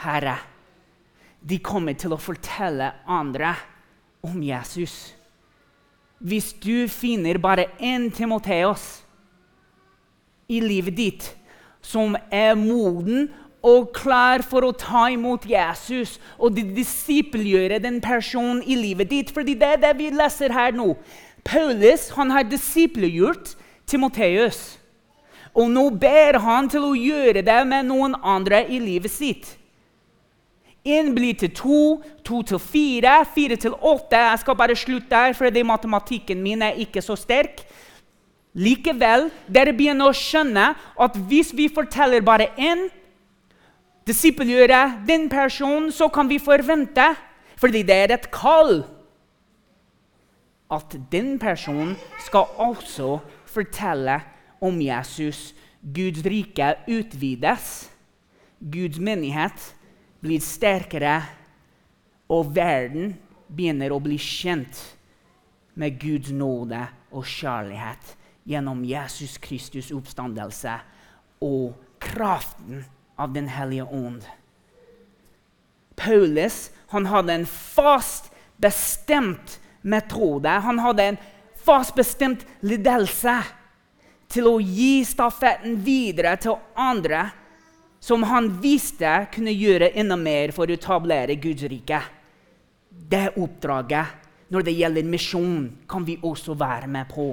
Herre? 0.03 0.35
De 1.41 1.57
kommer 1.65 1.97
til 1.97 2.13
å 2.13 2.21
fortelle 2.21 2.91
andre 3.07 3.55
om 4.27 4.43
Jesus. 4.43 5.15
Hvis 6.19 6.53
du 6.53 6.89
finner 6.89 7.39
bare 7.39 7.69
én 7.81 8.09
Timoteos 8.15 9.03
i 10.49 10.61
livet 10.63 10.97
ditt 10.97 11.27
som 11.85 12.17
er 12.33 12.55
moden 12.59 13.29
og 13.67 13.91
klar 13.97 14.45
for 14.47 14.67
å 14.67 14.75
ta 14.79 15.07
imot 15.13 15.47
Jesus 15.49 16.17
og 16.39 16.57
disippelgjøre 16.57 17.81
den 17.83 18.01
personen 18.05 18.63
i 18.63 18.79
livet 18.79 19.11
ditt. 19.11 19.33
Fordi 19.35 19.57
det 19.59 19.73
er 19.75 19.83
det 19.83 19.93
vi 19.99 20.11
leser 20.15 20.55
her 20.55 20.75
nå. 20.77 20.95
Paulus 21.47 22.09
han 22.17 22.33
har 22.35 22.47
disippelgjort 22.47 23.55
Timoteus. 23.87 24.79
Og 25.57 25.71
nå 25.73 25.89
ber 25.99 26.39
han 26.45 26.69
til 26.71 26.85
å 26.85 26.97
gjøre 26.99 27.43
det 27.47 27.61
med 27.69 27.89
noen 27.89 28.17
andre 28.23 28.65
i 28.69 28.81
livet 28.83 29.13
sitt. 29.13 29.55
Én 30.87 31.11
blir 31.17 31.35
til 31.35 31.51
to, 31.51 31.81
to 32.23 32.45
til 32.47 32.61
fire, 32.63 33.25
fire 33.35 33.57
til 33.59 33.75
åtte. 33.75 34.17
Jeg 34.17 34.39
skal 34.39 34.57
bare 34.57 34.77
slutte 34.79 35.11
der, 35.11 35.35
fordi 35.35 35.63
matematikken 35.67 36.43
min 36.43 36.63
er 36.63 36.79
ikke 36.79 37.03
så 37.03 37.17
sterk. 37.19 37.65
Likevel, 38.55 39.27
dere 39.51 39.75
begynner 39.77 40.09
å 40.09 40.17
skjønne 40.17 40.69
at 41.03 41.19
hvis 41.29 41.51
vi 41.59 41.67
forteller 41.69 42.23
bare 42.25 42.53
én 42.57 42.87
disippelgjøre 44.07 45.03
den 45.09 45.27
personen, 45.29 45.91
så 45.93 46.07
kan 46.09 46.31
vi 46.31 46.39
forvente, 46.39 47.11
fordi 47.59 47.83
det 47.83 47.97
er 48.05 48.15
et 48.15 48.31
kall, 48.31 48.85
at 50.71 50.97
den 51.13 51.37
personen 51.39 51.97
skal 52.25 52.47
også 52.63 53.19
fortelle 53.51 54.21
om 54.63 54.79
Jesus. 54.83 55.51
Guds 55.83 56.25
rike 56.27 56.75
utvides. 56.89 57.91
Guds 58.59 58.99
menighet 58.99 59.75
blir 60.21 60.43
sterkere, 60.43 61.21
og 62.33 62.51
verden 62.57 63.15
begynner 63.47 63.93
å 63.95 64.03
bli 64.03 64.19
kjent 64.19 64.81
med 65.79 65.99
Guds 66.01 66.33
nåde 66.35 66.81
og 67.15 67.27
kjærlighet 67.29 68.17
gjennom 68.47 68.83
Jesus 68.87 69.37
Kristus' 69.43 69.93
oppstandelse 69.95 70.79
og 71.45 71.77
kraften 72.03 72.85
av 73.17 73.33
Den 73.33 73.49
hellige 73.49 73.85
ånd. 73.85 74.25
Paulus 75.97 76.71
han 76.93 77.07
hadde 77.07 77.33
en 77.33 77.47
fast 77.47 78.31
bestemt 78.61 79.59
metode. 79.81 80.49
Han 80.49 80.79
hadde 80.79 81.03
en 81.03 81.19
fast 81.65 81.95
bestemt 81.97 82.45
ledelse 82.61 83.39
til 84.33 84.49
å 84.51 84.59
gi 84.61 85.01
stafetten 85.07 85.79
videre 85.87 86.37
til 86.43 86.59
andre 86.75 87.29
som 88.01 88.23
han 88.29 88.51
visste 88.63 89.27
kunne 89.35 89.55
gjøre 89.55 89.93
enda 89.99 90.17
mer 90.21 90.53
for 90.55 90.69
å 90.69 90.77
etablere 90.77 91.39
Guds 91.41 91.67
rike. 91.71 92.01
Det 92.89 93.37
oppdraget 93.37 94.51
når 94.53 94.67
det 94.67 94.77
gjelder 94.77 95.09
misjon, 95.11 95.71
kan 95.89 96.05
vi 96.07 96.19
også 96.23 96.55
være 96.59 96.87
med 96.91 97.09
på. 97.11 97.31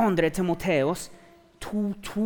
2. 0.00 0.30
Timoteos 0.32 1.10
2.2 1.60 2.24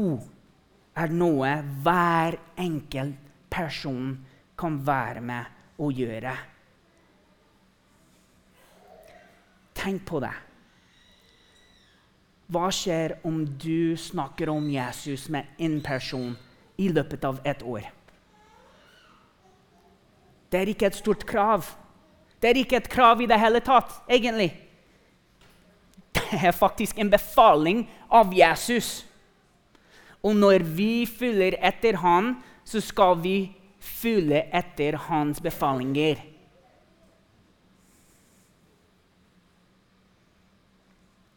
er 1.03 1.13
noe 1.13 1.51
hver 1.83 2.39
enkelt 2.61 3.19
person 3.51 4.15
kan 4.59 4.79
være 4.87 5.21
med 5.21 5.81
å 5.83 5.91
gjøre. 5.91 6.35
Tenk 9.75 10.05
på 10.07 10.21
det. 10.23 10.33
Hva 12.53 12.69
skjer 12.75 13.17
om 13.25 13.43
du 13.47 13.97
snakker 13.97 14.51
om 14.53 14.67
Jesus 14.71 15.29
med 15.33 15.47
en 15.59 15.79
person 15.85 16.35
i 16.77 16.91
løpet 16.93 17.25
av 17.25 17.39
et 17.47 17.63
år. 17.63 17.87
Det 20.51 20.61
er 20.61 20.71
ikke 20.71 20.91
et 20.91 20.99
stort 20.99 21.25
krav. 21.27 21.67
Det 22.39 22.51
er 22.51 22.61
ikke 22.61 22.79
et 22.79 22.91
krav 22.91 23.23
i 23.23 23.29
det 23.31 23.39
hele 23.41 23.63
tatt, 23.65 23.97
egentlig. 24.11 24.51
Det 26.15 26.41
er 26.45 26.55
faktisk 26.55 26.99
en 26.99 27.11
befaling 27.11 27.85
av 28.13 28.35
Jesus. 28.35 29.05
Og 30.25 30.37
når 30.37 30.65
vi 30.77 31.07
følger 31.09 31.57
etter 31.65 31.99
han, 32.03 32.35
så 32.65 32.81
skal 32.85 33.19
vi 33.23 33.39
følge 33.83 34.45
etter 34.55 34.97
hans 35.09 35.41
befalinger. 35.43 36.21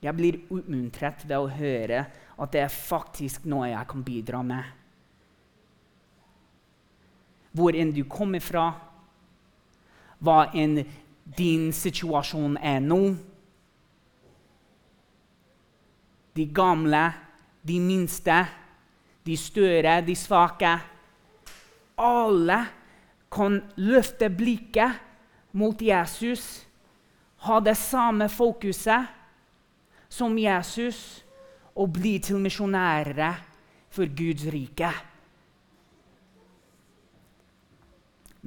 Jeg 0.02 0.14
blir 0.16 0.42
oppmuntret 0.54 1.24
ved 1.26 1.38
å 1.38 1.50
høre 1.50 2.04
at 2.38 2.52
det 2.54 2.62
er 2.62 2.74
faktisk 2.74 3.48
noe 3.50 3.72
jeg 3.72 3.90
kan 3.90 4.04
bidra 4.06 4.44
med 4.46 4.78
hvor 7.58 7.74
enn 7.74 7.90
du 7.90 8.04
kommer 8.06 8.44
fra, 8.44 8.68
hva 10.22 10.38
enn 10.54 10.82
din 11.38 11.72
situasjon 11.74 12.58
er 12.62 12.80
nå. 12.84 13.02
De 16.38 16.46
gamle, 16.54 17.02
de 17.66 17.80
minste, 17.82 18.38
de 19.26 19.38
større, 19.40 19.98
de 20.06 20.16
svake. 20.16 20.76
Alle 21.98 22.60
kan 23.34 23.58
løfte 23.82 24.30
blikket 24.30 25.02
mot 25.58 25.82
Jesus, 25.82 26.46
ha 27.50 27.58
det 27.64 27.76
samme 27.80 28.30
fokuset 28.30 29.17
som 30.10 30.38
Jesus 30.40 31.24
og 31.78 31.94
bli 31.94 32.18
til 32.24 32.40
misjonærer 32.42 33.38
for 33.94 34.10
Guds 34.18 34.46
rike. 34.54 34.92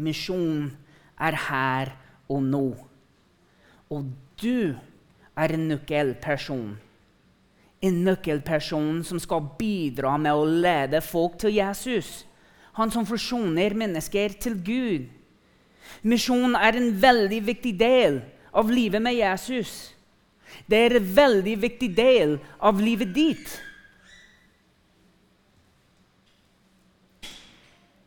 Misjon 0.01 0.71
er 1.21 1.37
her 1.49 1.93
og 2.31 2.43
nå. 2.43 2.65
Og 3.91 4.07
du 4.41 4.75
er 5.37 5.55
en 5.55 5.69
nøkkelperson. 5.73 6.73
En 7.81 8.03
nøkkelperson 8.05 9.05
som 9.05 9.21
skal 9.21 9.47
bidra 9.59 10.17
med 10.21 10.37
å 10.37 10.45
lede 10.45 11.01
folk 11.05 11.39
til 11.41 11.57
Jesus. 11.57 12.25
Han 12.79 12.93
som 12.93 13.09
forsoner 13.09 13.75
mennesker 13.77 14.37
til 14.41 14.59
Gud. 14.65 15.09
Misjon 16.07 16.55
er 16.57 16.79
en 16.79 16.93
veldig 17.03 17.41
viktig 17.45 17.73
del 17.81 18.21
av 18.57 18.71
livet 18.71 19.03
med 19.03 19.19
Jesus. 19.19 19.91
Det 20.67 20.79
er 20.79 20.97
en 20.99 21.11
veldig 21.17 21.57
viktig 21.63 21.91
del 21.97 22.39
av 22.59 22.81
livet 22.81 23.13
ditt. 23.15 23.57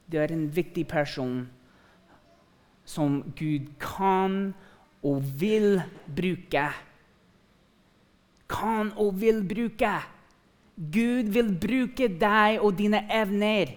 Du 0.08 0.20
er 0.22 0.32
en 0.32 0.46
viktig 0.54 0.86
person 0.88 1.44
som 2.86 3.22
Gud 3.38 3.72
kan 3.82 4.54
og 5.04 5.24
vil 5.40 5.82
bruke. 6.06 6.68
Kan 8.52 8.92
og 9.00 9.16
vil 9.22 9.42
bruke. 9.48 9.94
Gud 10.78 11.32
vil 11.34 11.50
bruke 11.58 12.10
deg 12.22 12.62
og 12.62 12.78
dine 12.78 13.02
evner. 13.10 13.74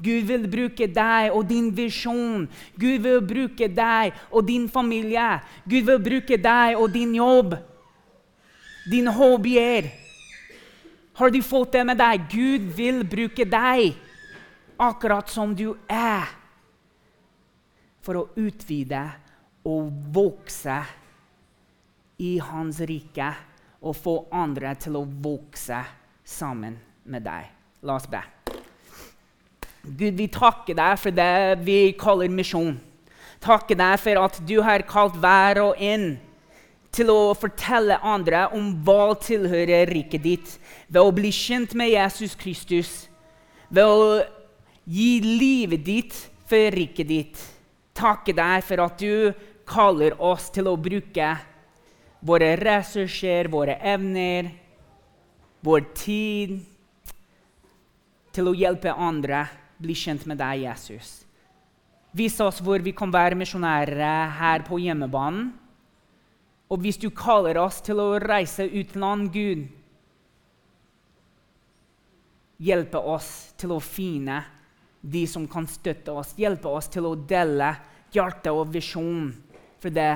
Gud 0.00 0.28
vil 0.30 0.46
bruke 0.48 0.86
deg 0.88 1.34
og 1.34 1.44
din 1.50 1.68
visjon. 1.76 2.46
Gud 2.80 3.02
vil 3.04 3.20
bruke 3.20 3.68
deg 3.68 4.14
og 4.30 4.46
din 4.48 4.68
familie. 4.68 5.40
Gud 5.68 5.90
vil 5.90 6.00
bruke 6.06 6.38
deg 6.40 6.78
og 6.78 6.88
din 6.94 7.14
jobb. 7.18 7.58
Dine 8.90 9.12
hobbyer. 9.14 9.90
Har 11.14 11.30
du 11.30 11.42
fått 11.42 11.72
det 11.76 11.84
med 11.86 11.98
deg? 12.00 12.24
Gud 12.32 12.70
vil 12.74 13.02
bruke 13.06 13.44
deg 13.46 13.92
akkurat 14.80 15.28
som 15.30 15.52
du 15.54 15.74
er 15.86 16.30
for 18.00 18.16
å 18.16 18.28
utvide 18.40 19.02
og 19.68 19.90
vokse 20.14 20.78
i 22.20 22.32
Hans 22.42 22.80
rike 22.88 23.28
og 23.80 23.96
få 23.96 24.14
andre 24.34 24.72
til 24.80 24.98
å 24.98 25.04
vokse 25.04 25.80
sammen 26.24 26.76
med 27.04 27.24
deg. 27.24 27.50
La 27.84 27.96
oss 27.96 28.08
be. 28.10 28.20
Gud, 29.80 30.16
vi 30.16 30.26
takker 30.28 30.76
deg 30.76 30.98
for 31.00 31.16
det 31.16 31.60
vi 31.64 31.78
kaller 32.00 32.32
misjon. 32.32 32.74
Takker 33.40 33.78
deg 33.78 34.00
for 34.02 34.24
at 34.26 34.40
du 34.44 34.58
har 34.64 34.84
kalt 34.88 35.16
hver 35.20 35.62
og 35.62 35.80
en 35.80 36.12
til 36.90 37.12
å 37.12 37.34
fortelle 37.38 38.00
andre 38.02 38.48
om 38.56 38.72
hva 38.84 39.14
tilhører 39.22 39.90
riket 39.90 40.24
ditt, 40.24 40.56
ved 40.88 41.02
å 41.02 41.14
bli 41.14 41.30
kjent 41.34 41.76
med 41.78 41.92
Jesus 41.92 42.34
Kristus, 42.38 43.06
ved 43.70 43.86
å 43.86 44.20
gi 44.90 45.20
livet 45.22 45.86
ditt 45.86 46.18
for 46.50 46.74
riket 46.74 47.08
ditt 47.08 47.48
takke 48.00 48.34
deg 48.36 48.64
for 48.64 48.82
at 48.84 48.98
du 49.00 49.32
kaller 49.68 50.16
oss 50.22 50.48
til 50.54 50.70
å 50.70 50.78
bruke 50.80 51.30
våre 52.26 52.54
ressurser, 52.60 53.48
våre 53.52 53.78
evner, 53.92 54.50
vår 55.64 55.86
tid 55.96 56.58
til 58.34 58.50
å 58.50 58.56
hjelpe 58.56 58.92
andre 58.94 59.44
bli 59.80 59.96
kjent 59.96 60.26
med 60.28 60.40
deg, 60.40 60.66
Jesus. 60.66 61.20
Vis 62.16 62.36
oss 62.42 62.58
hvor 62.64 62.82
vi 62.82 62.92
kan 62.96 63.12
være 63.12 63.38
misjonærer 63.38 64.34
her 64.40 64.64
på 64.66 64.80
hjemmebanen. 64.82 65.50
Og 66.70 66.78
hvis 66.84 67.00
du 67.02 67.08
kaller 67.10 67.58
oss 67.58 67.80
til 67.82 67.98
å 67.98 68.14
reise 68.22 68.62
ut 68.70 68.94
land, 68.94 69.32
Gud, 69.34 69.64
hjelpe 72.62 73.00
oss 73.10 73.30
til 73.58 73.74
å 73.74 73.80
finne 73.82 74.38
de 75.00 75.24
som 75.26 75.48
kan 75.50 75.66
støtte 75.66 76.14
oss, 76.14 76.36
hjelpe 76.38 76.70
oss 76.70 76.90
til 76.92 77.08
å 77.08 77.16
dele 77.16 77.72
hjerte 78.14 78.52
og 78.54 78.70
visjon 78.74 79.32
for 79.80 79.90
det 79.96 80.12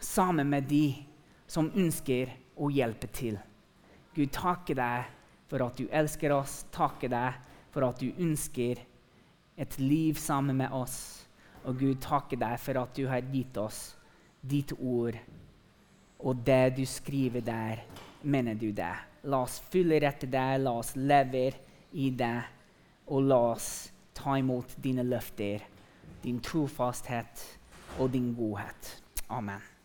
sammen 0.00 0.48
med 0.48 0.68
de 0.70 0.94
som 1.50 1.68
ønsker 1.76 2.32
å 2.56 2.70
hjelpe 2.72 3.10
til. 3.12 3.36
Gud, 4.14 4.30
takke 4.32 4.78
deg 4.78 5.12
for 5.50 5.64
at 5.64 5.76
du 5.76 5.88
elsker 5.92 6.32
oss, 6.32 6.62
Takke 6.72 7.10
deg 7.10 7.36
for 7.74 7.84
at 7.84 8.00
du 8.00 8.08
ønsker 8.16 8.80
et 9.58 9.78
liv 9.80 10.16
sammen 10.20 10.56
med 10.62 10.72
oss. 10.72 11.26
Og 11.68 11.76
Gud, 11.82 11.98
takke 12.00 12.38
deg 12.38 12.56
for 12.62 12.80
at 12.80 12.96
du 12.96 13.04
har 13.10 13.26
gitt 13.34 13.58
oss 13.60 13.97
ditt 14.40 14.72
ord, 14.78 15.16
og 16.18 16.44
det 16.46 16.76
du 16.76 16.84
skriver 16.86 17.44
der, 17.44 17.84
mener 18.22 18.54
du 18.54 18.70
det. 18.74 18.94
La 19.28 19.42
oss 19.44 19.58
følge 19.70 20.00
etter 20.06 20.30
deg, 20.30 20.60
la 20.62 20.76
oss 20.80 20.94
leve 20.96 21.48
i 21.92 22.10
det, 22.10 22.36
og 23.08 23.26
la 23.26 23.40
oss 23.54 23.68
ta 24.14 24.36
imot 24.38 24.76
dine 24.82 25.04
løfter 25.06 25.66
din 26.22 26.40
trofasthet 26.40 27.58
og 27.98 28.12
din 28.12 28.34
godhet. 28.34 29.02
Amen. 29.28 29.77